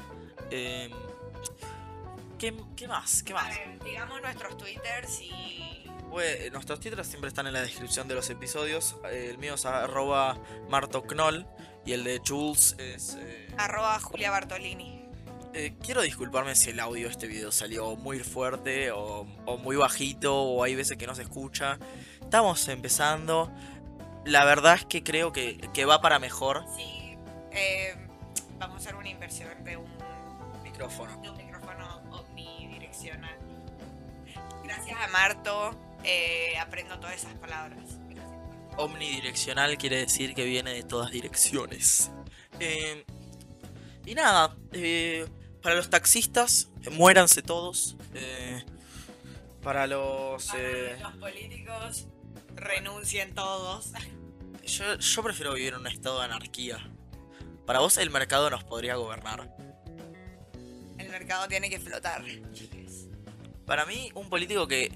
Eh, 0.51 0.91
¿qué, 2.37 2.55
qué 2.75 2.87
más? 2.87 3.23
¿Qué 3.23 3.33
a 3.33 3.35
más? 3.37 3.49
ver, 3.49 3.83
digamos 3.83 4.21
nuestros 4.21 4.55
twitters 4.57 5.21
y... 5.21 5.80
Pues, 6.11 6.51
nuestros 6.51 6.79
twitters 6.81 7.07
siempre 7.07 7.29
están 7.29 7.47
en 7.47 7.53
la 7.53 7.61
descripción 7.61 8.07
de 8.07 8.15
los 8.15 8.29
episodios. 8.29 8.97
Eh, 9.09 9.29
el 9.31 9.37
mío 9.37 9.55
es 9.55 9.65
arroba 9.65 10.37
martoknoll. 10.69 11.47
Y 11.85 11.93
el 11.93 12.03
de 12.03 12.21
Jules 12.25 12.75
es... 12.77 13.15
eh, 13.19 13.47
Arroba 13.57 13.99
Julia 13.99 14.29
Bartolini. 14.29 15.05
Eh, 15.53 15.73
quiero 15.81 16.01
disculparme 16.01 16.53
si 16.53 16.69
el 16.69 16.79
audio 16.79 17.07
de 17.07 17.11
este 17.11 17.27
video 17.27 17.51
salió 17.51 17.95
muy 17.95 18.19
fuerte 18.19 18.91
o, 18.91 19.25
o 19.45 19.57
muy 19.57 19.75
bajito 19.77 20.35
o 20.35 20.63
hay 20.63 20.75
veces 20.75 20.97
que 20.97 21.07
no 21.07 21.15
se 21.15 21.23
escucha. 21.23 21.79
Estamos 22.21 22.67
empezando. 22.67 23.51
La 24.25 24.45
verdad 24.45 24.75
es 24.75 24.85
que 24.85 25.03
creo 25.03 25.31
que, 25.31 25.57
que 25.73 25.85
va 25.85 26.01
para 26.01 26.19
mejor. 26.19 26.63
Sí, 26.77 27.17
eh, 27.51 27.95
vamos 28.59 28.75
a 28.75 28.79
hacer 28.79 28.95
una 28.95 29.09
inversión 29.09 29.63
de 29.63 29.77
un, 29.77 29.89
Micrófono. 30.63 31.19
de 31.21 31.29
un 31.29 31.37
micrófono 31.37 32.01
omnidireccional. 32.11 33.35
Gracias 34.63 34.97
a 35.01 35.07
Marto 35.07 35.71
eh, 36.03 36.57
aprendo 36.59 36.99
todas 36.99 37.15
esas 37.15 37.33
palabras. 37.35 37.79
Gracias. 38.09 38.39
Omnidireccional 38.77 39.77
quiere 39.77 39.97
decir 39.97 40.33
que 40.33 40.45
viene 40.45 40.73
de 40.73 40.83
todas 40.83 41.11
direcciones. 41.11 42.11
Eh, 42.59 43.05
y 44.05 44.15
nada, 44.15 44.55
eh, 44.71 45.27
para 45.61 45.75
los 45.75 45.89
taxistas, 45.89 46.69
muéranse 46.91 47.41
todos. 47.41 47.95
Para 49.61 49.87
los... 49.87 50.45
Para 50.45 50.99
los 50.99 51.17
políticos 51.17 52.07
renuncien 52.55 53.33
todos. 53.33 53.91
Yo, 54.65 54.97
yo 54.97 55.23
prefiero 55.23 55.53
vivir 55.53 55.73
en 55.73 55.81
un 55.81 55.87
estado 55.87 56.19
de 56.19 56.25
anarquía. 56.25 56.77
Para 57.65 57.79
vos 57.79 57.97
el 57.97 58.09
mercado 58.09 58.49
nos 58.49 58.63
podría 58.63 58.95
gobernar. 58.95 59.55
El 60.97 61.09
mercado 61.09 61.47
tiene 61.47 61.69
que 61.69 61.79
flotar. 61.79 62.23
Para 63.65 63.85
mí, 63.85 64.11
un 64.15 64.29
político 64.29 64.67
que, 64.67 64.91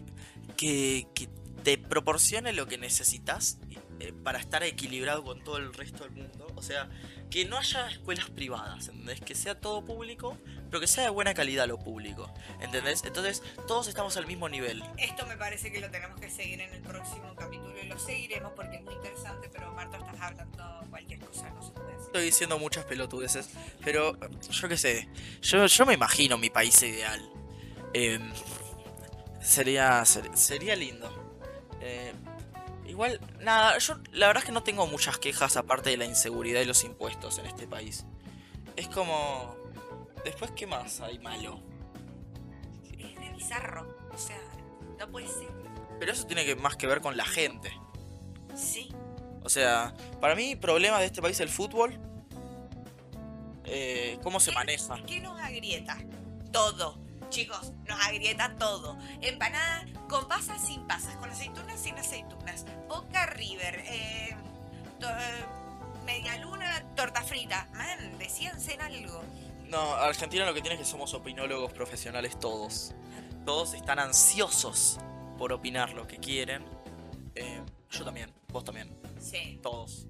que, 0.55 1.07
que 1.13 1.29
te 1.63 1.77
proporcione 1.77 2.53
lo 2.53 2.67
que 2.67 2.77
necesitas 2.77 3.57
eh, 3.99 4.13
para 4.23 4.39
estar 4.39 4.61
equilibrado 4.63 5.23
con 5.23 5.43
todo 5.43 5.57
el 5.57 5.73
resto 5.73 6.03
del 6.03 6.11
mundo. 6.11 6.47
O 6.55 6.61
sea, 6.61 6.89
que 7.29 7.45
no 7.45 7.57
haya 7.57 7.89
escuelas 7.89 8.29
privadas, 8.29 8.87
¿entendés? 8.89 9.21
Que 9.21 9.35
sea 9.35 9.59
todo 9.59 9.85
público, 9.85 10.37
pero 10.69 10.81
que 10.81 10.87
sea 10.87 11.05
de 11.05 11.09
buena 11.09 11.33
calidad 11.33 11.67
lo 11.67 11.79
público, 11.79 12.31
¿entendés? 12.59 13.03
Entonces, 13.05 13.41
todos 13.67 13.87
estamos 13.87 14.17
al 14.17 14.27
mismo 14.27 14.49
nivel. 14.49 14.83
Esto 14.97 15.25
me 15.25 15.37
parece 15.37 15.71
que 15.71 15.79
lo 15.79 15.89
tenemos 15.89 16.19
que 16.19 16.29
seguir 16.29 16.59
en 16.59 16.73
el 16.73 16.81
próximo 16.81 17.33
capítulo 17.35 17.73
y 17.81 17.87
lo 17.87 17.97
seguiremos 17.97 18.51
porque 18.53 18.77
es 18.77 18.83
muy 18.83 18.93
interesante, 18.93 19.49
pero 19.51 19.73
Marta 19.73 19.97
estás 19.97 20.21
hablando 20.21 20.85
cualquier 20.89 21.19
cosa, 21.19 21.49
no 21.51 21.63
se 21.63 21.71
puede 21.71 21.87
decir. 21.87 22.05
Estoy 22.05 22.23
diciendo 22.25 22.59
muchas 22.59 22.85
pelotudeces, 22.85 23.49
pero 23.83 24.17
yo 24.49 24.67
qué 24.67 24.77
sé, 24.77 25.07
yo, 25.41 25.65
yo 25.65 25.85
me 25.85 25.93
imagino 25.93 26.37
mi 26.37 26.49
país 26.49 26.81
ideal. 26.83 27.21
Em, 27.93 28.29
sería, 29.45 30.03
ser- 30.05 30.35
sería 30.37 30.75
lindo. 30.75 31.09
Eh, 31.81 32.13
igual, 32.87 33.19
nada, 33.41 33.77
yo 33.77 33.95
la 34.11 34.27
verdad 34.27 34.43
es 34.43 34.47
que 34.47 34.51
no 34.51 34.63
tengo 34.63 34.87
muchas 34.87 35.17
quejas 35.17 35.55
aparte 35.57 35.89
de 35.91 35.97
la 35.97 36.05
inseguridad 36.05 36.61
y 36.61 36.65
los 36.65 36.83
impuestos 36.83 37.37
en 37.39 37.45
este 37.45 37.67
país. 37.67 38.05
Es 38.75 38.87
como... 38.87 39.55
Después, 40.23 40.51
¿qué 40.55 40.65
más 40.65 41.01
hay 41.01 41.19
malo? 41.19 41.59
Es 42.97 43.15
de 43.19 43.29
bizarro, 43.33 43.95
o 44.11 44.17
sea, 44.17 44.39
no 44.99 45.07
puede 45.11 45.27
ser. 45.27 45.49
Pero 45.99 46.11
eso 46.11 46.25
tiene 46.25 46.43
que 46.45 46.55
más 46.55 46.75
que 46.75 46.87
ver 46.87 46.99
con 46.99 47.15
la 47.15 47.25
gente. 47.25 47.71
Sí, 48.55 48.89
O 49.43 49.49
sea, 49.49 49.93
para 50.19 50.33
mí, 50.35 50.55
problema 50.55 50.99
de 50.99 51.05
este 51.05 51.21
país 51.21 51.39
el 51.39 51.49
fútbol. 51.49 51.99
Eh, 53.65 54.17
¿Cómo 54.23 54.39
se 54.39 54.51
maneja? 54.51 54.97
¿Qué 55.05 55.19
nos 55.19 55.39
agrieta? 55.39 55.97
Todo. 56.51 56.99
Chicos, 57.35 57.73
nos 57.87 57.99
agrieta 58.01 58.55
todo. 58.57 58.97
Empanada 59.21 59.85
con 60.07 60.27
pasas 60.27 60.65
sin 60.65 60.87
pasas, 60.87 61.15
con 61.17 61.29
aceitunas 61.29 61.79
sin 61.81 61.97
aceitunas. 61.97 62.65
Boca 62.87 63.25
River, 63.25 63.83
eh, 63.85 64.35
to- 64.99 65.09
eh, 65.09 65.45
media 66.05 66.37
luna, 66.37 66.83
torta 66.95 67.21
frita. 67.23 67.67
Man, 67.73 68.17
decíanse 68.17 68.75
en 68.75 68.81
algo. 68.81 69.21
No, 69.67 69.95
Argentina 69.95 70.45
lo 70.45 70.53
que 70.53 70.61
tiene 70.61 70.75
es 70.75 70.79
que 70.81 70.85
somos 70.85 71.13
opinólogos 71.13 71.73
profesionales 71.73 72.39
todos. 72.39 72.93
Todos 73.45 73.73
están 73.73 73.99
ansiosos 73.99 74.99
por 75.37 75.51
opinar 75.51 75.91
lo 75.91 76.07
que 76.07 76.17
quieren. 76.17 76.63
Eh, 77.35 77.61
yo 77.91 78.05
también, 78.05 78.31
vos 78.47 78.63
también, 78.63 78.95
Sí. 79.19 79.59
todos. 79.61 80.07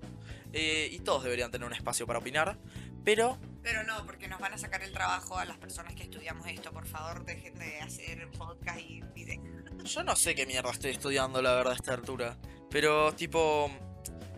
Eh, 0.53 0.89
y 0.91 0.99
todos 0.99 1.23
deberían 1.23 1.49
tener 1.49 1.65
un 1.65 1.73
espacio 1.73 2.05
para 2.05 2.19
opinar. 2.19 2.57
Pero 3.03 3.37
Pero 3.65 3.83
no, 3.83 4.05
porque 4.05 4.27
nos 4.27 4.39
van 4.39 4.53
a 4.53 4.59
sacar 4.59 4.83
el 4.83 4.91
trabajo 4.91 5.39
a 5.39 5.43
las 5.45 5.57
personas 5.57 5.95
que 5.95 6.03
estudiamos 6.03 6.45
esto. 6.47 6.71
Por 6.71 6.85
favor, 6.85 7.25
dejen 7.25 7.55
de 7.55 7.79
hacer 7.81 8.29
podcast 8.37 8.79
y 8.79 9.01
videos. 9.15 9.43
yo 9.83 10.03
no 10.03 10.15
sé 10.15 10.35
qué 10.35 10.45
mierda 10.45 10.69
estoy 10.69 10.91
estudiando, 10.91 11.41
la 11.41 11.55
verdad, 11.55 11.73
a 11.73 11.75
esta 11.75 11.95
altura. 11.95 12.37
Pero, 12.69 13.11
tipo, 13.15 13.71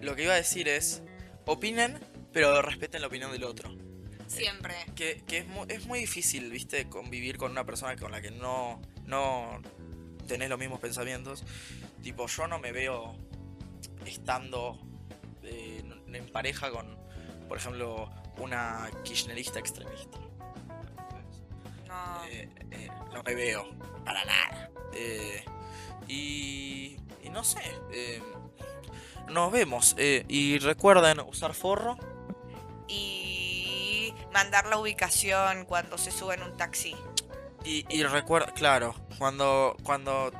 lo 0.01 0.15
que 0.15 0.23
iba 0.23 0.31
a 0.33 0.37
decir 0.37 0.69
es, 0.69 1.03
opinen, 1.45 1.99
pero 2.31 2.61
respeten 2.61 3.01
la 3.01 3.07
opinión 3.07 3.33
del 3.33 3.43
otro. 3.43 3.75
Siempre. 4.27 4.75
Que, 4.95 5.23
que 5.27 5.39
es, 5.39 5.47
mu- 5.47 5.65
es 5.67 5.85
muy 5.85 5.99
difícil, 5.99 6.49
viste, 6.49 6.87
convivir 6.87 7.37
con 7.37 7.51
una 7.51 7.65
persona 7.65 7.97
con 7.97 8.11
la 8.13 8.21
que 8.21 8.31
no, 8.31 8.81
no 9.05 9.61
tenés 10.25 10.47
los 10.49 10.57
mismos 10.57 10.79
pensamientos. 10.79 11.43
Tipo, 12.01 12.27
yo 12.27 12.47
no 12.47 12.59
me 12.59 12.71
veo 12.71 13.17
estando 14.05 14.79
eh, 15.43 15.83
en 16.13 16.31
pareja 16.31 16.71
con, 16.71 16.97
por 17.49 17.57
ejemplo, 17.57 18.09
una 18.39 18.89
kirchnerista 19.03 19.59
extremista. 19.59 20.17
No. 21.87 22.23
Eh, 22.29 22.49
eh, 22.71 22.89
no 23.13 23.23
me 23.23 23.35
veo 23.35 23.69
para 24.05 24.23
nada. 24.25 24.69
Eh, 24.93 25.43
y, 26.07 26.97
y 27.23 27.29
no 27.29 27.43
sé. 27.43 27.61
nos 29.29 29.51
vemos. 29.51 29.95
y 29.97 30.59
recuerden 30.59 31.19
usar 31.21 31.53
forro. 31.53 31.97
Y 32.87 34.13
mandar 34.33 34.67
la 34.67 34.77
ubicación 34.77 35.65
cuando 35.65 35.97
se 35.97 36.11
sube 36.11 36.35
en 36.35 36.43
un 36.43 36.55
taxi. 36.57 36.95
Y, 37.65 37.85
y 37.89 38.03
recuerda, 38.03 38.53
claro, 38.53 38.95
cuando, 39.17 39.75
cuando 39.83 40.31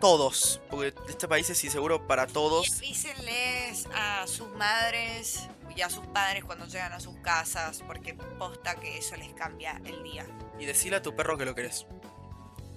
todos, 0.00 0.60
porque 0.68 0.92
este 1.08 1.28
país 1.28 1.48
es 1.50 1.62
inseguro 1.62 2.04
para 2.08 2.24
Y 2.28 2.32
todos. 2.32 2.78
avísenles 2.78 3.86
a 3.94 4.26
sus 4.26 4.48
madres 4.56 5.48
y 5.76 5.82
a 5.82 5.90
sus 5.90 6.06
padres 6.08 6.44
cuando 6.44 6.66
llegan 6.66 6.92
a 6.92 7.00
sus 7.00 7.16
casas, 7.18 7.82
porque 7.86 8.14
posta 8.14 8.74
que 8.76 8.98
eso 8.98 9.16
les 9.16 9.32
cambia 9.34 9.80
el 9.84 10.02
día. 10.02 10.26
Y 10.58 10.66
decirle 10.66 10.96
a 10.98 11.02
tu 11.02 11.14
perro 11.14 11.36
que 11.38 11.44
lo 11.44 11.54
querés. 11.54 11.86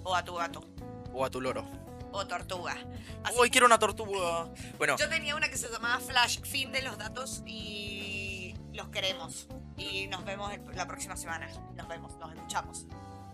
O 0.04 0.14
a 0.14 0.24
tu 0.24 0.34
gato. 0.34 0.64
O 1.12 1.24
a 1.24 1.30
tu 1.30 1.40
loro. 1.40 1.64
O 2.12 2.26
tortuga. 2.26 2.76
Así 3.24 3.36
Uy, 3.38 3.50
quiero 3.50 3.66
una 3.66 3.78
tortuga. 3.78 4.48
Bueno, 4.78 4.96
Yo 4.96 5.08
tenía 5.08 5.36
una 5.36 5.48
que 5.48 5.58
se 5.58 5.68
llamaba 5.68 5.98
Flash, 6.00 6.40
fin 6.42 6.72
de 6.72 6.82
los 6.82 6.96
datos 6.96 7.42
y 7.44 8.54
los 8.72 8.88
queremos. 8.88 9.48
Y 9.76 10.06
nos 10.06 10.24
vemos 10.24 10.50
la 10.74 10.86
próxima 10.86 11.16
semana. 11.16 11.48
Nos 11.74 11.88
vemos, 11.88 12.16
nos 12.16 12.32
escuchamos. 12.34 12.86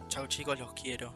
chao 0.09 0.27
chicos, 0.27 0.59
los 0.59 0.73
quiero. 0.73 1.15